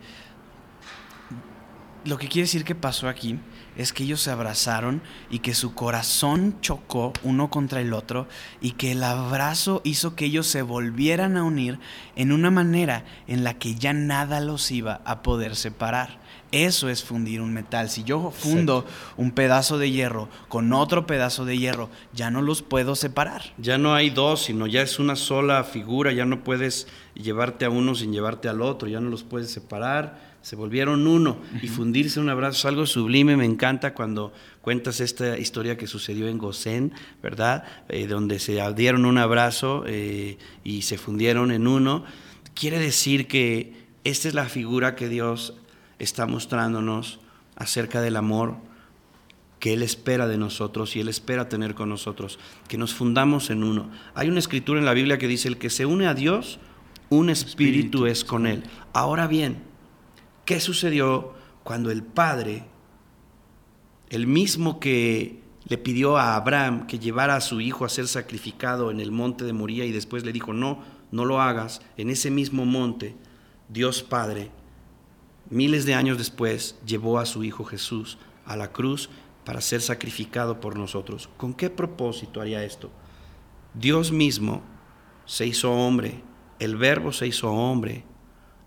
lo 2.05 2.17
que 2.17 2.27
quiere 2.27 2.45
decir 2.45 2.63
que 2.63 2.75
pasó 2.75 3.07
aquí 3.07 3.39
es 3.75 3.91
que 3.91 4.03
ellos 4.03 4.21
se 4.21 4.31
abrazaron 4.31 5.01
y 5.29 5.39
que 5.39 5.53
su 5.53 5.73
corazón 5.73 6.57
chocó 6.61 7.13
uno 7.23 7.49
contra 7.49 7.81
el 7.81 7.93
otro 7.93 8.27
y 8.59 8.71
que 8.73 8.91
el 8.91 9.03
abrazo 9.03 9.81
hizo 9.83 10.15
que 10.15 10.25
ellos 10.25 10.47
se 10.47 10.61
volvieran 10.61 11.37
a 11.37 11.43
unir 11.43 11.79
en 12.15 12.31
una 12.31 12.51
manera 12.51 13.05
en 13.27 13.43
la 13.43 13.55
que 13.55 13.75
ya 13.75 13.93
nada 13.93 14.39
los 14.41 14.71
iba 14.71 15.01
a 15.05 15.21
poder 15.23 15.55
separar. 15.55 16.19
Eso 16.51 16.89
es 16.89 17.03
fundir 17.03 17.39
un 17.39 17.53
metal. 17.53 17.89
Si 17.89 18.03
yo 18.03 18.29
fundo 18.31 18.85
un 19.15 19.31
pedazo 19.31 19.77
de 19.77 19.89
hierro 19.89 20.27
con 20.49 20.73
otro 20.73 21.07
pedazo 21.07 21.45
de 21.45 21.57
hierro, 21.57 21.89
ya 22.13 22.29
no 22.29 22.41
los 22.41 22.61
puedo 22.61 22.95
separar. 22.95 23.53
Ya 23.57 23.77
no 23.77 23.93
hay 23.93 24.09
dos, 24.09 24.43
sino 24.43 24.67
ya 24.67 24.81
es 24.81 24.99
una 24.99 25.15
sola 25.15 25.63
figura, 25.63 26.11
ya 26.11 26.25
no 26.25 26.43
puedes 26.43 26.87
llevarte 27.15 27.63
a 27.63 27.69
uno 27.69 27.95
sin 27.95 28.11
llevarte 28.11 28.49
al 28.49 28.61
otro, 28.61 28.89
ya 28.89 28.99
no 28.99 29.09
los 29.09 29.23
puedes 29.23 29.49
separar. 29.49 30.31
Se 30.41 30.55
volvieron 30.55 31.07
uno 31.07 31.37
y 31.61 31.67
fundirse 31.67 32.19
un 32.19 32.27
abrazo 32.27 32.57
es 32.57 32.65
algo 32.65 32.85
sublime. 32.85 33.37
Me 33.37 33.45
encanta 33.45 33.93
cuando 33.93 34.33
cuentas 34.61 34.99
esta 34.99 35.37
historia 35.37 35.77
que 35.77 35.87
sucedió 35.87 36.27
en 36.27 36.37
Gosén, 36.37 36.93
¿verdad? 37.21 37.63
Eh, 37.87 38.07
donde 38.07 38.39
se 38.39 38.59
dieron 38.75 39.05
un 39.05 39.19
abrazo 39.19 39.83
eh, 39.85 40.37
y 40.63 40.81
se 40.81 40.97
fundieron 40.97 41.51
en 41.51 41.67
uno. 41.67 42.03
Quiere 42.55 42.79
decir 42.79 43.27
que 43.27 43.81
esta 44.03 44.27
es 44.27 44.33
la 44.33 44.45
figura 44.45 44.95
que 44.95 45.09
Dios 45.09 45.53
está 46.01 46.25
mostrándonos 46.25 47.19
acerca 47.55 48.01
del 48.01 48.15
amor 48.15 48.55
que 49.59 49.73
Él 49.73 49.83
espera 49.83 50.27
de 50.27 50.37
nosotros 50.37 50.95
y 50.95 50.99
Él 50.99 51.07
espera 51.07 51.47
tener 51.47 51.75
con 51.75 51.87
nosotros, 51.87 52.39
que 52.67 52.79
nos 52.79 52.95
fundamos 52.95 53.51
en 53.51 53.63
uno. 53.63 53.91
Hay 54.15 54.27
una 54.27 54.39
escritura 54.39 54.79
en 54.79 54.85
la 54.85 54.95
Biblia 54.95 55.19
que 55.19 55.27
dice, 55.27 55.47
el 55.47 55.59
que 55.59 55.69
se 55.69 55.85
une 55.85 56.07
a 56.07 56.15
Dios, 56.15 56.59
un 57.09 57.29
espíritu, 57.29 58.07
es 58.07 58.25
con 58.25 58.47
Él. 58.47 58.63
Ahora 58.93 59.27
bien, 59.27 59.61
¿qué 60.45 60.59
sucedió 60.59 61.33
cuando 61.63 61.91
el 61.91 62.01
Padre, 62.01 62.65
el 64.09 64.25
mismo 64.25 64.79
que 64.79 65.43
le 65.67 65.77
pidió 65.77 66.17
a 66.17 66.35
Abraham 66.35 66.87
que 66.87 66.97
llevara 66.97 67.35
a 67.35 67.41
su 67.41 67.61
hijo 67.61 67.85
a 67.85 67.89
ser 67.89 68.07
sacrificado 68.07 68.89
en 68.89 68.99
el 68.99 69.11
monte 69.11 69.45
de 69.45 69.53
Moría 69.53 69.85
y 69.85 69.91
después 69.91 70.25
le 70.25 70.33
dijo, 70.33 70.53
no, 70.53 70.81
no 71.11 71.23
lo 71.23 71.39
hagas, 71.39 71.83
en 71.97 72.09
ese 72.09 72.31
mismo 72.31 72.65
monte, 72.65 73.15
Dios 73.69 74.01
Padre, 74.01 74.49
miles 75.51 75.85
de 75.85 75.93
años 75.93 76.17
después, 76.17 76.79
llevó 76.85 77.19
a 77.19 77.25
su 77.25 77.43
hijo 77.43 77.63
Jesús 77.63 78.17
a 78.45 78.55
la 78.55 78.71
cruz 78.71 79.09
para 79.45 79.61
ser 79.61 79.81
sacrificado 79.81 80.59
por 80.59 80.77
nosotros. 80.77 81.29
¿Con 81.37 81.53
qué 81.53 81.69
propósito 81.69 82.41
haría 82.41 82.63
esto? 82.63 82.89
Dios 83.73 84.11
mismo 84.11 84.63
se 85.25 85.45
hizo 85.45 85.71
hombre, 85.71 86.23
el 86.59 86.75
verbo 86.75 87.11
se 87.11 87.27
hizo 87.27 87.51
hombre 87.51 88.03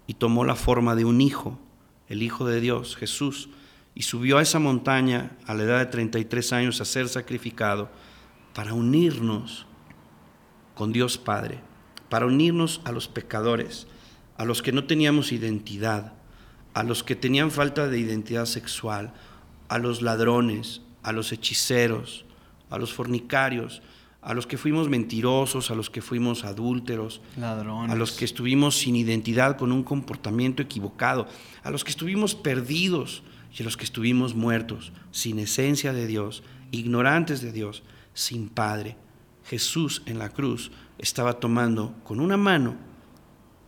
y 0.06 0.14
tomó 0.14 0.44
la 0.44 0.54
forma 0.54 0.94
de 0.94 1.04
un 1.04 1.20
hijo, 1.20 1.58
el 2.08 2.22
Hijo 2.22 2.46
de 2.46 2.60
Dios, 2.60 2.96
Jesús 2.96 3.48
y 3.94 4.02
subió 4.02 4.38
a 4.38 4.42
esa 4.42 4.58
montaña 4.58 5.36
a 5.46 5.54
la 5.54 5.62
edad 5.62 5.78
de 5.78 5.86
33 5.86 6.52
años 6.52 6.80
a 6.80 6.84
ser 6.84 7.08
sacrificado 7.08 7.90
para 8.52 8.74
unirnos 8.74 9.66
con 10.74 10.92
Dios 10.92 11.16
Padre, 11.16 11.60
para 12.08 12.26
unirnos 12.26 12.80
a 12.84 12.92
los 12.92 13.08
pecadores, 13.08 13.86
a 14.36 14.44
los 14.44 14.62
que 14.62 14.72
no 14.72 14.84
teníamos 14.84 15.30
identidad, 15.32 16.14
a 16.74 16.82
los 16.82 17.02
que 17.02 17.16
tenían 17.16 17.50
falta 17.50 17.88
de 17.88 17.98
identidad 17.98 18.46
sexual, 18.46 19.12
a 19.68 19.78
los 19.78 20.02
ladrones, 20.02 20.82
a 21.02 21.12
los 21.12 21.32
hechiceros, 21.32 22.24
a 22.70 22.78
los 22.78 22.92
fornicarios, 22.92 23.82
a 24.20 24.34
los 24.34 24.46
que 24.46 24.58
fuimos 24.58 24.88
mentirosos, 24.88 25.70
a 25.70 25.74
los 25.74 25.90
que 25.90 26.02
fuimos 26.02 26.44
adúlteros, 26.44 27.20
Ladrones. 27.37 27.92
a 27.92 27.94
los 27.94 28.12
que 28.12 28.24
estuvimos 28.24 28.76
sin 28.76 28.96
identidad 28.96 29.56
con 29.56 29.70
un 29.70 29.84
comportamiento 29.84 30.62
equivocado, 30.62 31.26
a 31.62 31.70
los 31.70 31.84
que 31.84 31.90
estuvimos 31.90 32.34
perdidos, 32.34 33.22
y 33.58 33.62
los 33.62 33.76
que 33.76 33.84
estuvimos 33.84 34.34
muertos, 34.34 34.92
sin 35.12 35.38
esencia 35.38 35.92
de 35.92 36.06
Dios, 36.06 36.42
ignorantes 36.70 37.40
de 37.40 37.52
Dios, 37.52 37.82
sin 38.12 38.48
Padre. 38.48 38.96
Jesús 39.44 40.02
en 40.06 40.18
la 40.18 40.30
cruz 40.30 40.72
estaba 40.98 41.34
tomando 41.34 41.94
con 42.02 42.18
una 42.18 42.37
mano 42.37 42.76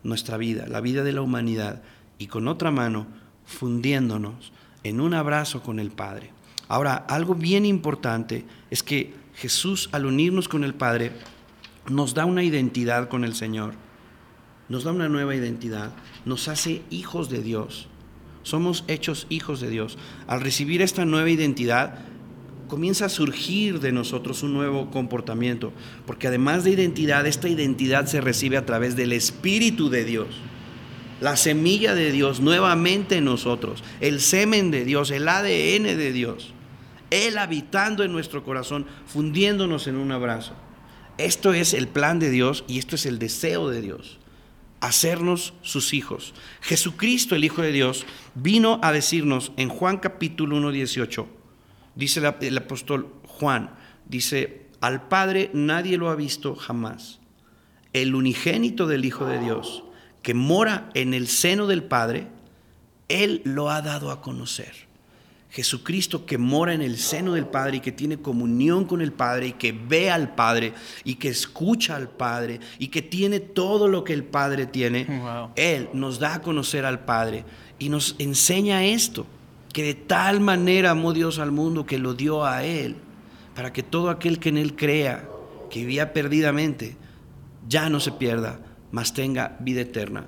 nuestra 0.02 0.36
vida, 0.36 0.66
la 0.66 0.80
vida 0.80 1.04
de 1.04 1.12
la 1.12 1.20
humanidad, 1.20 1.82
y 2.18 2.26
con 2.26 2.48
otra 2.48 2.70
mano 2.70 3.06
fundiéndonos 3.44 4.52
en 4.82 5.00
un 5.00 5.14
abrazo 5.14 5.62
con 5.62 5.78
el 5.78 5.90
Padre. 5.90 6.30
Ahora, 6.68 6.94
algo 6.94 7.34
bien 7.34 7.64
importante 7.64 8.44
es 8.70 8.82
que 8.82 9.14
Jesús 9.34 9.88
al 9.92 10.06
unirnos 10.06 10.48
con 10.48 10.64
el 10.64 10.74
Padre 10.74 11.12
nos 11.88 12.14
da 12.14 12.24
una 12.24 12.42
identidad 12.42 13.08
con 13.08 13.24
el 13.24 13.34
Señor, 13.34 13.74
nos 14.68 14.84
da 14.84 14.92
una 14.92 15.08
nueva 15.08 15.34
identidad, 15.34 15.92
nos 16.24 16.48
hace 16.48 16.82
hijos 16.90 17.30
de 17.30 17.42
Dios 17.42 17.88
somos 18.46 18.84
hechos 18.86 19.26
hijos 19.28 19.60
de 19.60 19.68
Dios. 19.68 19.98
Al 20.28 20.40
recibir 20.40 20.80
esta 20.80 21.04
nueva 21.04 21.28
identidad, 21.28 21.98
comienza 22.68 23.06
a 23.06 23.08
surgir 23.08 23.80
de 23.80 23.90
nosotros 23.90 24.44
un 24.44 24.54
nuevo 24.54 24.88
comportamiento, 24.92 25.72
porque 26.06 26.28
además 26.28 26.62
de 26.62 26.70
identidad, 26.70 27.26
esta 27.26 27.48
identidad 27.48 28.06
se 28.06 28.20
recibe 28.20 28.56
a 28.56 28.64
través 28.64 28.94
del 28.94 29.12
Espíritu 29.12 29.90
de 29.90 30.04
Dios. 30.04 30.28
La 31.20 31.36
semilla 31.36 31.94
de 31.94 32.12
Dios 32.12 32.40
nuevamente 32.40 33.16
en 33.16 33.24
nosotros, 33.24 33.82
el 34.00 34.20
semen 34.20 34.70
de 34.70 34.84
Dios, 34.84 35.10
el 35.10 35.28
ADN 35.28 35.84
de 35.84 36.12
Dios, 36.12 36.52
Él 37.10 37.38
habitando 37.38 38.04
en 38.04 38.12
nuestro 38.12 38.44
corazón, 38.44 38.86
fundiéndonos 39.06 39.86
en 39.86 39.96
un 39.96 40.12
abrazo. 40.12 40.52
Esto 41.18 41.54
es 41.54 41.72
el 41.72 41.88
plan 41.88 42.18
de 42.18 42.30
Dios 42.30 42.64
y 42.68 42.78
esto 42.78 42.96
es 42.96 43.06
el 43.06 43.18
deseo 43.18 43.70
de 43.70 43.80
Dios 43.80 44.18
hacernos 44.80 45.54
sus 45.62 45.94
hijos. 45.94 46.34
Jesucristo, 46.60 47.34
el 47.34 47.44
Hijo 47.44 47.62
de 47.62 47.72
Dios, 47.72 48.06
vino 48.34 48.78
a 48.82 48.92
decirnos 48.92 49.52
en 49.56 49.68
Juan 49.68 49.98
capítulo 49.98 50.56
1, 50.56 50.70
18, 50.70 51.26
dice 51.94 52.20
el 52.40 52.58
apóstol 52.58 53.12
Juan, 53.26 53.70
dice, 54.08 54.66
al 54.80 55.08
Padre 55.08 55.50
nadie 55.54 55.98
lo 55.98 56.10
ha 56.10 56.16
visto 56.16 56.54
jamás. 56.54 57.20
El 57.92 58.14
unigénito 58.14 58.86
del 58.86 59.04
Hijo 59.04 59.26
de 59.26 59.40
Dios, 59.40 59.82
que 60.26 60.34
mora 60.34 60.90
en 60.94 61.14
el 61.14 61.28
seno 61.28 61.68
del 61.68 61.84
Padre, 61.84 62.26
Él 63.08 63.42
lo 63.44 63.70
ha 63.70 63.80
dado 63.80 64.10
a 64.10 64.20
conocer. 64.20 64.72
Jesucristo 65.50 66.26
que 66.26 66.36
mora 66.36 66.74
en 66.74 66.82
el 66.82 66.98
seno 66.98 67.34
del 67.34 67.46
Padre 67.46 67.76
y 67.76 67.80
que 67.80 67.92
tiene 67.92 68.18
comunión 68.18 68.86
con 68.86 69.02
el 69.02 69.12
Padre 69.12 69.46
y 69.46 69.52
que 69.52 69.70
ve 69.70 70.10
al 70.10 70.34
Padre 70.34 70.74
y 71.04 71.14
que 71.14 71.28
escucha 71.28 71.94
al 71.94 72.08
Padre 72.08 72.58
y 72.80 72.88
que 72.88 73.02
tiene 73.02 73.38
todo 73.38 73.86
lo 73.86 74.02
que 74.02 74.14
el 74.14 74.24
Padre 74.24 74.66
tiene, 74.66 75.06
Él 75.54 75.90
nos 75.92 76.18
da 76.18 76.34
a 76.34 76.42
conocer 76.42 76.84
al 76.84 77.04
Padre 77.04 77.44
y 77.78 77.88
nos 77.88 78.16
enseña 78.18 78.84
esto, 78.84 79.28
que 79.72 79.84
de 79.84 79.94
tal 79.94 80.40
manera 80.40 80.90
amó 80.90 81.12
Dios 81.12 81.38
al 81.38 81.52
mundo 81.52 81.86
que 81.86 81.98
lo 81.98 82.14
dio 82.14 82.44
a 82.44 82.64
Él, 82.64 82.96
para 83.54 83.72
que 83.72 83.84
todo 83.84 84.10
aquel 84.10 84.40
que 84.40 84.48
en 84.48 84.58
Él 84.58 84.74
crea, 84.74 85.28
que 85.70 85.78
vivía 85.78 86.12
perdidamente, 86.12 86.96
ya 87.68 87.88
no 87.88 88.00
se 88.00 88.10
pierda, 88.10 88.58
mas 88.90 89.12
tenga 89.12 89.56
vida 89.60 89.82
eterna. 89.82 90.26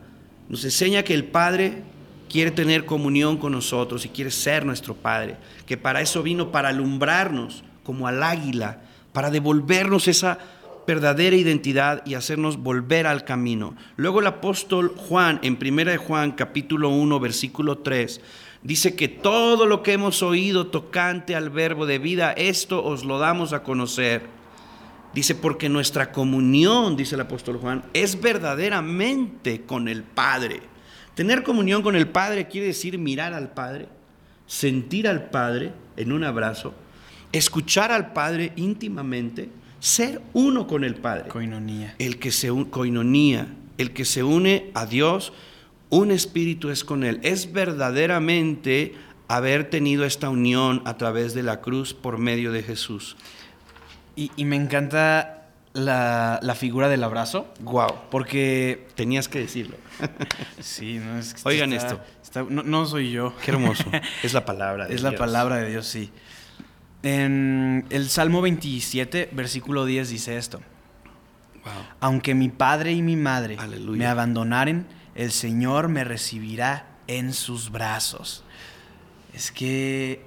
Nos 0.49 0.65
enseña 0.65 1.03
que 1.03 1.15
el 1.15 1.25
Padre 1.25 1.83
quiere 2.29 2.51
tener 2.51 2.85
comunión 2.85 3.37
con 3.39 3.53
nosotros 3.53 4.05
y 4.05 4.09
quiere 4.09 4.31
ser 4.31 4.65
nuestro 4.65 4.95
Padre, 4.95 5.37
que 5.67 5.77
para 5.77 6.01
eso 6.01 6.23
vino, 6.23 6.53
para 6.53 6.69
alumbrarnos 6.69 7.65
como 7.83 8.07
al 8.07 8.23
águila, 8.23 8.83
para 9.13 9.31
devolvernos 9.31 10.09
esa 10.09 10.39
verdadera 10.87 11.37
identidad 11.37 12.03
y 12.07 12.15
hacernos 12.15 12.57
volver 12.57 13.07
al 13.07 13.25
camino. 13.25 13.75
Luego 13.97 14.21
el 14.21 14.27
apóstol 14.27 14.95
Juan, 14.97 15.39
en 15.43 15.59
1 15.61 15.91
de 15.91 15.97
Juan 15.99 16.33
capítulo 16.33 16.89
1, 16.89 17.21
versículo 17.21 17.79
3, 17.79 18.21
dice 18.63 18.97
que 18.97 19.09
todo 19.09 19.67
lo 19.67 19.83
que 19.83 19.93
hemos 19.93 20.23
oído 20.23 20.69
tocante 20.69 21.35
al 21.37 21.51
verbo 21.51 21.85
de 21.85 21.99
vida, 21.99 22.33
esto 22.33 22.83
os 22.83 23.05
lo 23.05 23.19
damos 23.19 23.53
a 23.53 23.63
conocer. 23.63 24.38
Dice, 25.15 25.35
porque 25.35 25.69
nuestra 25.69 26.13
comunión, 26.13 26.97
dice 26.97 27.15
el 27.15 27.23
apóstol 27.23 27.59
Juan, 27.59 27.85
es 27.93 28.21
verdaderamente 28.21 29.63
con 29.63 29.89
el 29.89 30.03
Padre. 30.03 30.61
Tener 31.15 31.43
comunión 31.43 31.83
con 31.83 31.97
el 31.97 32.09
Padre 32.09 32.47
quiere 32.47 32.69
decir 32.69 32.99
mirar 32.99 33.33
al 33.33 33.51
Padre, 33.51 33.89
sentir 34.47 35.09
al 35.09 35.31
Padre 35.31 35.73
en 35.97 36.13
un 36.13 36.25
abrazo, 36.25 36.75
escuchar 37.33 37.91
al 37.91 38.13
Padre 38.13 38.53
íntimamente, 38.57 39.49
ser 39.81 40.21
uno 40.33 40.67
con 40.67 40.85
el 40.85 40.95
Padre. 40.95 41.29
Coinonía. 41.29 41.95
El 41.99 42.19
que 42.19 42.31
se 42.31 42.53
coinonía, 42.71 43.49
el 43.79 43.93
que 43.93 44.05
se 44.05 44.23
une 44.23 44.71
a 44.75 44.87
Dios, 44.87 45.33
un 45.91 46.11
espíritu 46.11 46.71
es 46.71 46.85
con 46.85 47.03
él. 47.03 47.19
Es 47.23 47.53
verdaderamente 47.53 48.95
haber 49.29 49.71
tenido 49.71 50.05
esta 50.05 50.29
unión 50.31 50.83
a 50.85 50.97
través 50.97 51.35
de 51.35 51.43
la 51.43 51.61
cruz 51.61 51.95
por 51.95 52.19
medio 52.19 52.53
de 52.53 52.63
Jesús. 52.63 53.17
Y, 54.19 54.33
y 54.35 54.47
me 54.47 54.57
encanta 54.57 55.47
la, 55.75 56.41
la, 56.43 56.55
figura 56.57 56.89
del 56.89 57.05
abrazo. 57.05 57.47
Wow. 57.61 57.95
Porque. 58.11 58.89
Tenías 58.97 59.29
que 59.29 59.39
decirlo. 59.39 59.77
sí, 60.61 60.99
no 60.99 61.19
es 61.19 61.35
que 61.35 61.41
Oigan 61.45 61.73
esto. 61.73 62.01
no, 62.51 62.85
soy 62.85 63.13
yo. 63.13 63.33
Qué 63.45 63.53
hermoso. 63.53 63.85
es 64.25 64.35
la 64.35 64.45
palabra 64.45 64.89
de 64.89 64.95
es 64.97 65.03
Dios. 65.03 65.13
Es 65.13 65.19
la 65.19 65.25
palabra 65.25 65.57
de 65.59 65.71
Dios, 65.71 65.87
sí. 65.87 66.11
En 67.05 67.87
el 67.91 68.09
Salmo 68.09 68.43
27, 68.43 69.29
versículo 69.31 69.87
10 69.87 70.09
dice 70.09 70.37
esto. 70.37 70.59
Wow. 71.65 71.85
Aunque 72.01 72.35
mi 72.35 72.49
padre 72.49 72.91
y 72.95 73.03
mi 73.03 73.15
madre 73.15 73.57
me 73.87 74.07
abandonaren, 74.07 74.85
el 75.15 75.31
Señor 75.31 75.87
me 75.87 76.03
recibirá 76.03 76.87
en 77.07 77.33
sus 77.33 77.71
brazos. 77.71 78.43
Es 79.33 79.53
que 79.53 80.25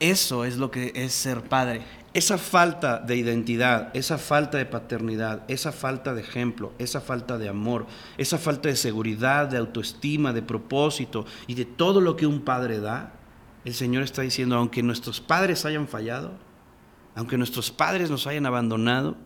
eso 0.00 0.44
es 0.44 0.58
lo 0.58 0.70
que 0.70 0.92
es 0.94 1.14
ser 1.14 1.42
padre 1.44 1.80
esa 2.12 2.38
falta 2.38 2.98
de 2.98 3.16
identidad, 3.16 3.90
esa 3.94 4.18
falta 4.18 4.58
de 4.58 4.66
paternidad, 4.66 5.42
esa 5.48 5.70
falta 5.70 6.12
de 6.12 6.22
ejemplo, 6.22 6.72
esa 6.78 7.00
falta 7.00 7.38
de 7.38 7.48
amor, 7.48 7.86
esa 8.18 8.36
falta 8.36 8.68
de 8.68 8.76
seguridad, 8.76 9.46
de 9.46 9.58
autoestima, 9.58 10.32
de 10.32 10.42
propósito 10.42 11.24
y 11.46 11.54
de 11.54 11.64
todo 11.64 12.00
lo 12.00 12.16
que 12.16 12.26
un 12.26 12.40
padre 12.40 12.80
da, 12.80 13.12
el 13.64 13.74
Señor 13.74 14.02
está 14.02 14.22
diciendo, 14.22 14.56
aunque 14.56 14.82
nuestros 14.82 15.20
padres 15.20 15.64
hayan 15.64 15.86
fallado, 15.86 16.32
aunque 17.14 17.38
nuestros 17.38 17.70
padres 17.70 18.10
nos 18.10 18.26
hayan 18.26 18.46
abandonado, 18.46 19.16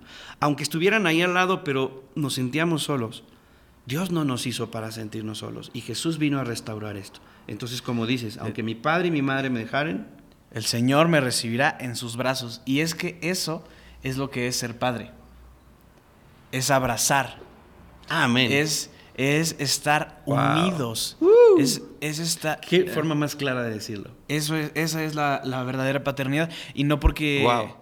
aunque 0.41 0.63
estuvieran 0.63 1.07
ahí 1.07 1.23
al 1.23 1.35
lado 1.35 1.65
pero 1.65 2.05
nos 2.15 2.35
sentíamos 2.35 2.83
solos, 2.83 3.25
Dios 3.87 4.11
no 4.11 4.25
nos 4.25 4.47
hizo 4.47 4.71
para 4.71 4.91
sentirnos 4.93 5.39
solos 5.39 5.71
y 5.73 5.81
Jesús 5.81 6.19
vino 6.19 6.39
a 6.39 6.45
restaurar 6.45 6.97
esto. 6.97 7.21
Entonces, 7.47 7.83
como 7.83 8.07
dices, 8.07 8.39
aunque 8.39 8.63
mi 8.63 8.75
padre 8.75 9.09
y 9.09 9.11
mi 9.11 9.23
madre 9.23 9.51
me 9.51 9.61
dejaren, 9.61 10.07
el 10.55 10.65
Señor 10.65 11.09
me 11.09 11.21
recibirá 11.21 11.77
en 11.81 11.97
sus 11.97 12.17
brazos. 12.17 12.63
Y 12.65 12.81
es 12.81 12.95
que 12.95 13.19
eso 13.21 13.65
es 14.05 14.17
lo 14.17 14.31
que 14.31 14.47
es 14.47 14.57
ser 14.57 14.79
padre. 14.79 15.11
Es 16.53 16.71
abrazar. 16.71 17.39
Amén. 18.09 18.53
Es, 18.53 18.91
es 19.17 19.57
estar 19.59 20.23
unidos. 20.25 21.17
Uh. 21.21 21.59
Es, 21.59 21.83
es 22.01 22.21
estar... 22.21 22.61
Qué 22.61 22.85
forma 22.87 23.17
más 23.17 23.35
clara 23.35 23.65
de 23.65 23.71
decirlo. 23.71 24.13
Eso 24.29 24.57
es, 24.57 24.71
esa 24.77 25.03
es 25.03 25.17
la, 25.17 25.41
verdadera 25.65 26.05
paternidad. 26.05 26.49
Y 26.73 26.85
no 26.85 27.01
porque... 27.01 27.43
Wow. 27.43 27.75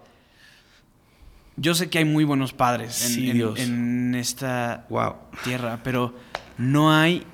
Yo 1.55 1.75
sé 1.75 1.91
que 1.91 1.99
hay 1.99 2.05
muy 2.05 2.23
buenos 2.23 2.53
padres 2.53 3.15
en, 3.15 3.39
en 3.57 4.15
esta 4.15 4.87
wow. 4.89 5.17
tierra, 5.43 5.81
pero 5.83 6.15
no 6.57 6.91
hay 6.91 7.27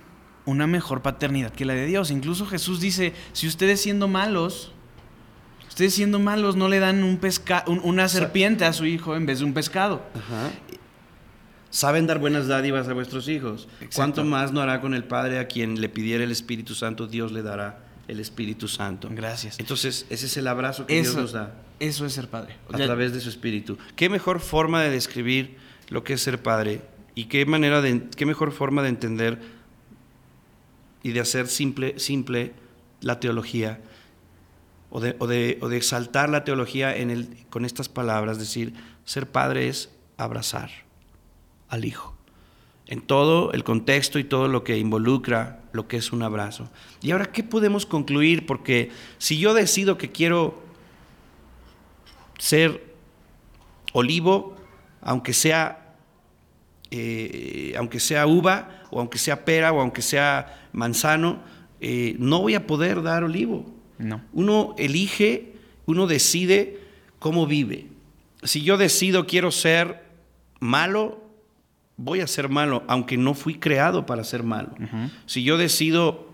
una 0.46 0.68
mejor 0.68 1.02
paternidad 1.02 1.54
que 1.54 1.64
la 1.64 1.76
de 1.76 1.86
Dios. 1.86 2.12
Incluso 2.12 2.46
Jesús 2.46 2.82
dice, 2.82 3.14
si 3.32 3.48
ustedes 3.48 3.82
siendo 3.82 4.10
malos 4.10 4.74
Ustedes 5.70 5.94
siendo 5.94 6.20
malos 6.20 6.56
no 6.56 6.68
le 6.68 6.80
dan 6.80 7.04
un 7.04 7.18
pesca 7.18 7.64
una 7.68 8.10
serpiente 8.10 8.66
a 8.66 8.74
su 8.74 8.86
hijo 8.86 9.16
en 9.16 9.26
vez 9.26 9.40
de 9.40 9.46
un 9.46 9.54
pescado. 9.54 10.02
Ajá. 10.14 10.52
Saben 11.70 12.08
dar 12.08 12.20
buenas 12.20 12.48
dádivas 12.48 12.88
a 12.88 12.94
vuestros 12.94 13.28
hijos. 13.28 13.68
Exacto. 13.74 13.96
¿Cuánto 13.96 14.26
más 14.26 14.52
no 14.52 14.62
hará 14.62 14.82
con 14.82 14.94
el 14.96 15.04
Padre 15.04 15.40
a 15.40 15.48
quien 15.48 15.80
le 15.80 15.88
pidiera 15.88 16.24
el 16.24 16.32
Espíritu 16.32 16.74
Santo? 16.74 17.08
Dios 17.08 17.32
le 17.32 17.44
dará 17.44 17.86
el 18.08 18.20
Espíritu 18.20 18.68
Santo. 18.68 19.08
Gracias. 19.12 19.60
Entonces, 19.60 20.08
ese 20.10 20.26
es 20.26 20.38
el 20.38 20.48
abrazo 20.48 20.88
que 20.88 20.96
Dios 20.96 21.10
Eso, 21.10 21.22
nos 21.22 21.32
da 21.32 21.54
eso 21.80 22.06
es 22.06 22.14
ser 22.14 22.28
padre. 22.28 22.56
a 22.72 22.78
través 22.78 23.14
de 23.14 23.22
su 23.22 23.30
Espíritu. 23.30 23.78
¿Qué 23.96 24.10
mejor 24.10 24.40
forma 24.40 24.82
de 24.82 24.90
describir 24.90 25.58
lo 25.90 26.04
que 26.04 26.14
es 26.14 26.22
ser 26.22 26.42
padre? 26.42 26.82
¿Y 27.16 27.26
qué, 27.26 27.46
manera 27.46 27.82
de, 27.82 28.10
qué 28.16 28.26
mejor 28.26 28.52
forma 28.52 28.82
de 28.82 28.90
entender 28.90 29.40
y 31.04 31.12
de 31.12 31.20
hacer 31.20 31.48
simple, 31.48 32.00
simple 32.00 32.54
la 33.02 33.20
teología? 33.20 33.80
O 34.92 35.00
de, 35.00 35.16
o 35.20 35.28
de- 35.28 35.58
o 35.62 35.70
de 35.70 35.78
exaltar 35.78 36.30
la 36.30 36.44
teología 36.44 36.96
en 36.96 37.12
el, 37.12 37.46
con 37.50 37.64
estas 37.66 37.90
palabras, 37.90 38.40
decir, 38.40 38.74
ser 39.06 39.30
padre 39.30 39.68
es 39.68 39.90
abrazar 40.18 40.70
al 41.68 41.86
hijo. 41.86 42.16
En 42.88 43.02
todo 43.02 43.52
el 43.54 43.64
contexto 43.64 44.18
y 44.18 44.24
todo 44.24 44.48
lo 44.48 44.64
que 44.64 44.80
involucra 44.80 45.62
lo 45.74 45.88
que 45.88 45.98
es 45.98 46.12
un 46.12 46.24
abrazo. 46.24 46.72
Y 47.04 47.12
ahora, 47.12 47.32
¿qué 47.32 47.44
podemos 47.44 47.86
concluir? 47.86 48.48
Porque 48.48 48.90
si 49.20 49.38
yo 49.38 49.54
decido 49.54 49.98
que 50.00 50.12
quiero 50.12 50.60
ser 52.40 52.96
olivo, 53.94 54.56
aunque 55.02 55.34
sea, 55.34 55.94
eh, 56.92 57.74
aunque 57.78 58.00
sea 58.00 58.26
uva, 58.26 58.84
o 58.90 59.00
aunque 59.00 59.20
sea 59.20 59.46
pera, 59.46 59.72
o 59.72 59.80
aunque 59.82 60.02
sea 60.02 60.68
manzano, 60.74 61.44
eh, 61.82 62.16
no 62.18 62.42
voy 62.42 62.56
a 62.56 62.66
poder 62.66 63.04
dar 63.04 63.24
olivo. 63.24 63.66
No. 64.00 64.22
Uno 64.34 64.76
elige, 64.78 65.54
uno 65.86 66.08
decide 66.08 66.80
cómo 67.20 67.46
vive. 67.46 67.88
Si 68.44 68.64
yo 68.64 68.78
decido 68.78 69.28
quiero 69.28 69.52
ser 69.52 70.04
malo, 70.60 71.22
voy 71.98 72.22
a 72.22 72.28
ser 72.28 72.50
malo, 72.50 72.84
aunque 72.88 73.18
no 73.18 73.34
fui 73.34 73.56
creado 73.56 74.06
para 74.06 74.24
ser 74.24 74.44
malo. 74.44 74.72
Si 75.26 75.44
yo 75.44 75.58
decido 75.58 76.30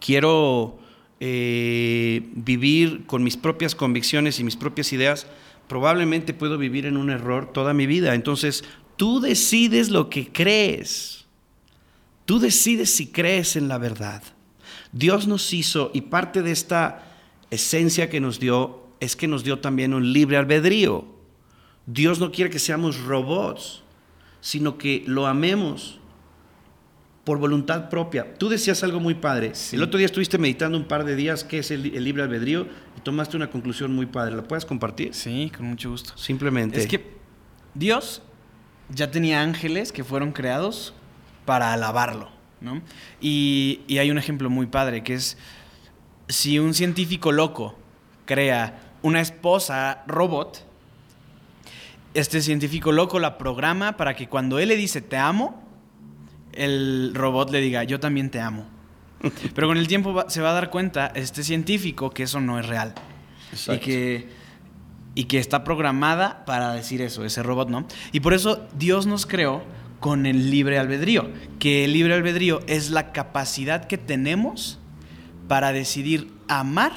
quiero 0.00 0.78
eh, 1.20 2.22
vivir 2.34 3.04
con 3.06 3.24
mis 3.24 3.36
propias 3.36 3.74
convicciones 3.74 4.38
y 4.38 4.44
mis 4.44 4.56
propias 4.56 4.92
ideas, 4.92 5.26
probablemente 5.68 6.34
puedo 6.34 6.58
vivir 6.58 6.86
en 6.86 6.96
un 6.96 7.10
error 7.10 7.52
toda 7.52 7.74
mi 7.74 7.86
vida. 7.86 8.14
Entonces, 8.14 8.64
tú 8.96 9.20
decides 9.20 9.90
lo 9.90 10.08
que 10.08 10.28
crees. 10.28 11.26
Tú 12.24 12.38
decides 12.38 12.90
si 12.94 13.08
crees 13.08 13.56
en 13.56 13.68
la 13.68 13.78
verdad. 13.78 14.22
Dios 14.92 15.26
nos 15.26 15.52
hizo, 15.52 15.90
y 15.94 16.02
parte 16.02 16.42
de 16.42 16.52
esta 16.52 17.02
esencia 17.50 18.08
que 18.08 18.20
nos 18.20 18.38
dio, 18.38 18.86
es 19.00 19.16
que 19.16 19.26
nos 19.26 19.42
dio 19.44 19.58
también 19.58 19.94
un 19.94 20.12
libre 20.12 20.36
albedrío. 20.36 21.04
Dios 21.86 22.20
no 22.20 22.30
quiere 22.30 22.50
que 22.50 22.58
seamos 22.58 23.00
robots, 23.00 23.82
sino 24.40 24.78
que 24.78 25.02
lo 25.06 25.26
amemos 25.26 25.98
por 27.24 27.38
voluntad 27.38 27.88
propia. 27.88 28.34
Tú 28.34 28.48
decías 28.48 28.82
algo 28.82 29.00
muy 29.00 29.14
padre. 29.14 29.54
Sí. 29.54 29.76
El 29.76 29.82
otro 29.82 29.98
día 29.98 30.06
estuviste 30.06 30.38
meditando 30.38 30.76
un 30.76 30.84
par 30.84 31.04
de 31.04 31.16
días 31.16 31.44
qué 31.44 31.58
es 31.58 31.70
el, 31.70 31.94
el 31.94 32.04
libre 32.04 32.22
albedrío 32.22 32.66
y 32.96 33.00
tomaste 33.00 33.36
una 33.36 33.50
conclusión 33.50 33.94
muy 33.94 34.06
padre. 34.06 34.36
¿La 34.36 34.42
puedes 34.42 34.64
compartir? 34.64 35.14
Sí, 35.14 35.50
con 35.56 35.66
mucho 35.66 35.90
gusto. 35.90 36.16
Simplemente. 36.16 36.80
Es 36.80 36.86
que 36.86 37.12
Dios 37.74 38.22
ya 38.88 39.10
tenía 39.10 39.42
ángeles 39.42 39.92
que 39.92 40.04
fueron 40.04 40.32
creados 40.32 40.94
para 41.44 41.72
alabarlo, 41.72 42.28
¿no? 42.62 42.80
Y, 43.20 43.80
y 43.86 43.98
hay 43.98 44.10
un 44.10 44.18
ejemplo 44.18 44.48
muy 44.50 44.66
padre 44.66 45.02
que 45.02 45.14
es 45.14 45.36
si 46.28 46.58
un 46.58 46.72
científico 46.74 47.32
loco 47.32 47.76
crea 48.24 48.78
una 49.02 49.20
esposa 49.20 50.02
robot, 50.06 50.64
este 52.14 52.40
científico 52.42 52.92
loco 52.92 53.18
la 53.18 53.38
programa 53.38 53.96
para 53.96 54.14
que 54.14 54.28
cuando 54.28 54.58
él 54.58 54.68
le 54.68 54.76
dice 54.76 55.00
te 55.00 55.16
amo, 55.16 55.62
el 56.52 57.12
robot 57.14 57.50
le 57.50 57.60
diga 57.60 57.84
yo 57.84 58.00
también 58.00 58.30
te 58.30 58.40
amo. 58.40 58.66
Pero 59.54 59.68
con 59.68 59.76
el 59.78 59.88
tiempo 59.88 60.12
va- 60.12 60.28
se 60.28 60.40
va 60.42 60.50
a 60.50 60.54
dar 60.54 60.70
cuenta 60.70 61.12
este 61.14 61.42
científico 61.42 62.10
que 62.10 62.24
eso 62.24 62.40
no 62.40 62.58
es 62.58 62.66
real. 62.66 62.94
Y 63.74 63.78
que, 63.80 64.28
y 65.14 65.24
que 65.24 65.38
está 65.38 65.62
programada 65.64 66.44
para 66.46 66.72
decir 66.72 67.02
eso, 67.02 67.24
ese 67.24 67.42
robot, 67.42 67.68
¿no? 67.68 67.86
Y 68.12 68.20
por 68.20 68.32
eso 68.34 68.66
Dios 68.76 69.06
nos 69.06 69.26
creó 69.26 69.62
con 70.02 70.26
el 70.26 70.50
libre 70.50 70.78
albedrío, 70.80 71.30
que 71.60 71.84
el 71.84 71.92
libre 71.92 72.12
albedrío 72.12 72.60
es 72.66 72.90
la 72.90 73.12
capacidad 73.12 73.86
que 73.86 73.96
tenemos 73.96 74.80
para 75.48 75.72
decidir 75.72 76.28
amar 76.48 76.92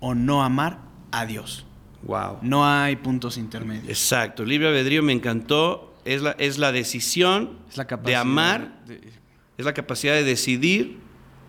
o 0.00 0.14
no 0.14 0.42
amar 0.42 0.80
a 1.12 1.24
Dios. 1.24 1.64
Wow. 2.02 2.38
No 2.42 2.66
hay 2.66 2.96
puntos 2.96 3.38
intermedios. 3.38 3.88
Exacto. 3.88 4.42
El 4.42 4.48
libre 4.50 4.68
albedrío 4.68 5.02
me 5.04 5.12
encantó. 5.12 5.94
Es 6.04 6.20
la, 6.20 6.32
es 6.32 6.58
la 6.58 6.72
decisión 6.72 7.58
Es 7.70 7.76
la 7.76 7.84
de 7.84 8.16
amar, 8.16 8.84
de- 8.86 9.12
es 9.56 9.64
la 9.64 9.72
capacidad 9.74 10.14
de 10.14 10.24
decidir 10.24 10.98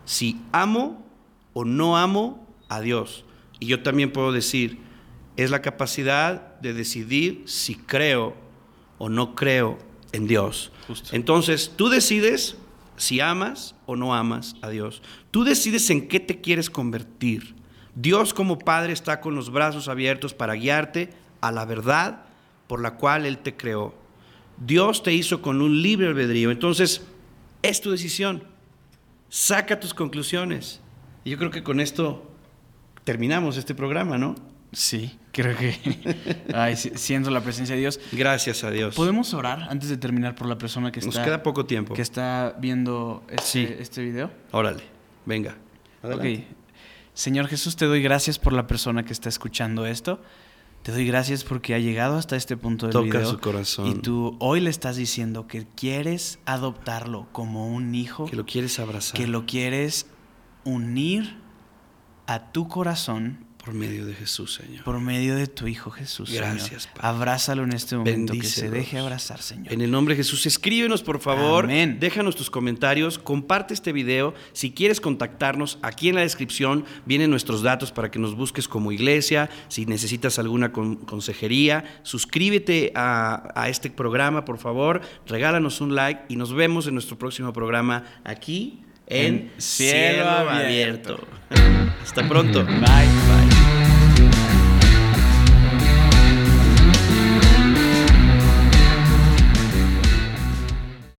si 0.04 0.40
amo 0.52 1.04
o 1.54 1.64
no 1.64 1.96
amo 1.96 2.46
a 2.68 2.80
Dios. 2.80 3.24
Y 3.58 3.66
yo 3.66 3.82
también 3.82 4.12
puedo 4.12 4.30
decir, 4.32 4.78
es 5.36 5.50
la 5.50 5.60
capacidad 5.60 6.58
de 6.60 6.72
decidir 6.72 7.42
si 7.46 7.74
creo 7.74 8.36
o 8.98 9.08
no 9.08 9.34
creo 9.34 9.78
en 10.12 10.26
Dios. 10.26 10.72
Justo. 10.86 11.10
Entonces, 11.12 11.72
tú 11.76 11.88
decides 11.88 12.56
si 12.96 13.20
amas 13.20 13.74
o 13.86 13.96
no 13.96 14.14
amas 14.14 14.56
a 14.62 14.68
Dios. 14.68 15.02
Tú 15.30 15.44
decides 15.44 15.88
en 15.90 16.08
qué 16.08 16.20
te 16.20 16.40
quieres 16.40 16.70
convertir. 16.70 17.54
Dios 17.94 18.34
como 18.34 18.58
Padre 18.58 18.92
está 18.92 19.20
con 19.20 19.34
los 19.34 19.50
brazos 19.50 19.88
abiertos 19.88 20.34
para 20.34 20.54
guiarte 20.54 21.10
a 21.40 21.50
la 21.50 21.64
verdad 21.64 22.24
por 22.66 22.80
la 22.80 22.96
cual 22.96 23.26
Él 23.26 23.38
te 23.38 23.56
creó. 23.56 23.94
Dios 24.58 25.02
te 25.02 25.12
hizo 25.12 25.42
con 25.42 25.62
un 25.62 25.82
libre 25.82 26.08
albedrío. 26.08 26.50
Entonces, 26.50 27.02
es 27.62 27.80
tu 27.80 27.90
decisión. 27.90 28.44
Saca 29.28 29.80
tus 29.80 29.94
conclusiones. 29.94 30.80
Y 31.24 31.30
yo 31.30 31.38
creo 31.38 31.50
que 31.50 31.62
con 31.62 31.80
esto 31.80 32.30
terminamos 33.04 33.56
este 33.56 33.74
programa, 33.74 34.18
¿no? 34.18 34.34
Sí, 34.72 35.18
creo 35.32 35.56
que. 35.56 35.74
Ay, 36.54 36.76
si- 36.76 36.90
siento 36.96 37.30
la 37.30 37.40
presencia 37.42 37.74
de 37.74 37.80
Dios. 37.80 37.98
Gracias 38.12 38.62
a 38.64 38.70
Dios. 38.70 38.94
¿Podemos 38.94 39.34
orar 39.34 39.66
antes 39.68 39.88
de 39.88 39.96
terminar 39.96 40.34
por 40.36 40.46
la 40.46 40.58
persona 40.58 40.92
que 40.92 41.00
Nos 41.00 41.08
está, 41.08 41.24
queda 41.24 41.42
poco 41.42 41.66
tiempo. 41.66 41.94
que 41.94 42.02
está 42.02 42.56
viendo 42.60 43.24
este, 43.28 43.42
Sí. 43.44 43.68
este 43.78 44.02
video? 44.02 44.30
Órale, 44.52 44.82
venga. 45.26 45.56
Adelante. 46.02 46.46
Ok. 46.50 46.56
Señor 47.14 47.48
Jesús, 47.48 47.74
te 47.76 47.86
doy 47.86 48.00
gracias 48.00 48.38
por 48.38 48.52
la 48.52 48.66
persona 48.66 49.04
que 49.04 49.12
está 49.12 49.28
escuchando 49.28 49.84
esto. 49.86 50.22
Te 50.82 50.92
doy 50.92 51.04
gracias 51.04 51.44
porque 51.44 51.74
ha 51.74 51.78
llegado 51.78 52.16
hasta 52.16 52.36
este 52.36 52.56
punto 52.56 52.86
del 52.86 52.92
Toca 52.94 53.18
video. 53.18 53.30
su 53.30 53.38
corazón. 53.38 53.86
Y 53.88 53.94
tú 53.96 54.36
hoy 54.38 54.60
le 54.60 54.70
estás 54.70 54.96
diciendo 54.96 55.46
que 55.46 55.66
quieres 55.76 56.38
adoptarlo 56.46 57.26
como 57.32 57.66
un 57.68 57.94
hijo, 57.94 58.24
Que 58.24 58.36
lo 58.36 58.46
quieres 58.46 58.78
abrazar 58.78 59.14
que 59.20 59.26
lo 59.26 59.44
quieres 59.44 60.06
unir 60.64 61.36
a 62.26 62.50
tu 62.52 62.68
corazón 62.68 63.44
por 63.64 63.74
medio 63.74 64.06
de 64.06 64.14
Jesús, 64.14 64.54
Señor. 64.54 64.84
por 64.84 64.98
medio 65.00 65.36
de 65.36 65.46
tu 65.46 65.66
hijo 65.66 65.90
Jesús. 65.90 66.30
Señor. 66.30 66.44
Gracias, 66.46 66.86
Padre. 66.86 67.00
Abrázalo 67.08 67.64
en 67.64 67.72
este 67.72 67.96
momento, 67.96 68.32
que 68.32 68.42
se 68.44 68.70
deje 68.70 68.98
abrazar, 68.98 69.42
Señor. 69.42 69.72
En 69.72 69.80
el 69.82 69.90
nombre 69.90 70.14
de 70.14 70.22
Jesús, 70.22 70.46
escríbenos 70.46 71.02
por 71.02 71.20
favor, 71.20 71.64
Amén. 71.66 71.98
déjanos 72.00 72.36
tus 72.36 72.48
comentarios, 72.50 73.18
comparte 73.18 73.74
este 73.74 73.92
video. 73.92 74.32
Si 74.52 74.70
quieres 74.72 75.00
contactarnos, 75.00 75.78
aquí 75.82 76.08
en 76.08 76.14
la 76.14 76.22
descripción 76.22 76.84
vienen 77.04 77.30
nuestros 77.30 77.62
datos 77.62 77.92
para 77.92 78.10
que 78.10 78.18
nos 78.18 78.34
busques 78.34 78.66
como 78.66 78.92
iglesia. 78.92 79.50
Si 79.68 79.84
necesitas 79.86 80.38
alguna 80.38 80.72
con- 80.72 80.96
consejería, 80.96 81.84
suscríbete 82.02 82.92
a, 82.94 83.52
a 83.54 83.68
este 83.68 83.90
programa, 83.90 84.44
por 84.44 84.58
favor, 84.58 85.02
regálanos 85.26 85.80
un 85.80 85.94
like 85.94 86.22
y 86.28 86.36
nos 86.36 86.52
vemos 86.54 86.86
en 86.86 86.94
nuestro 86.94 87.18
próximo 87.18 87.52
programa 87.52 88.04
aquí 88.24 88.82
en, 89.06 89.34
En 89.34 89.52
Cielo 89.58 90.24
Abierto. 90.28 91.18
Hasta 92.02 92.28
pronto. 92.28 92.64
Bye, 92.64 92.80
bye. 92.80 93.39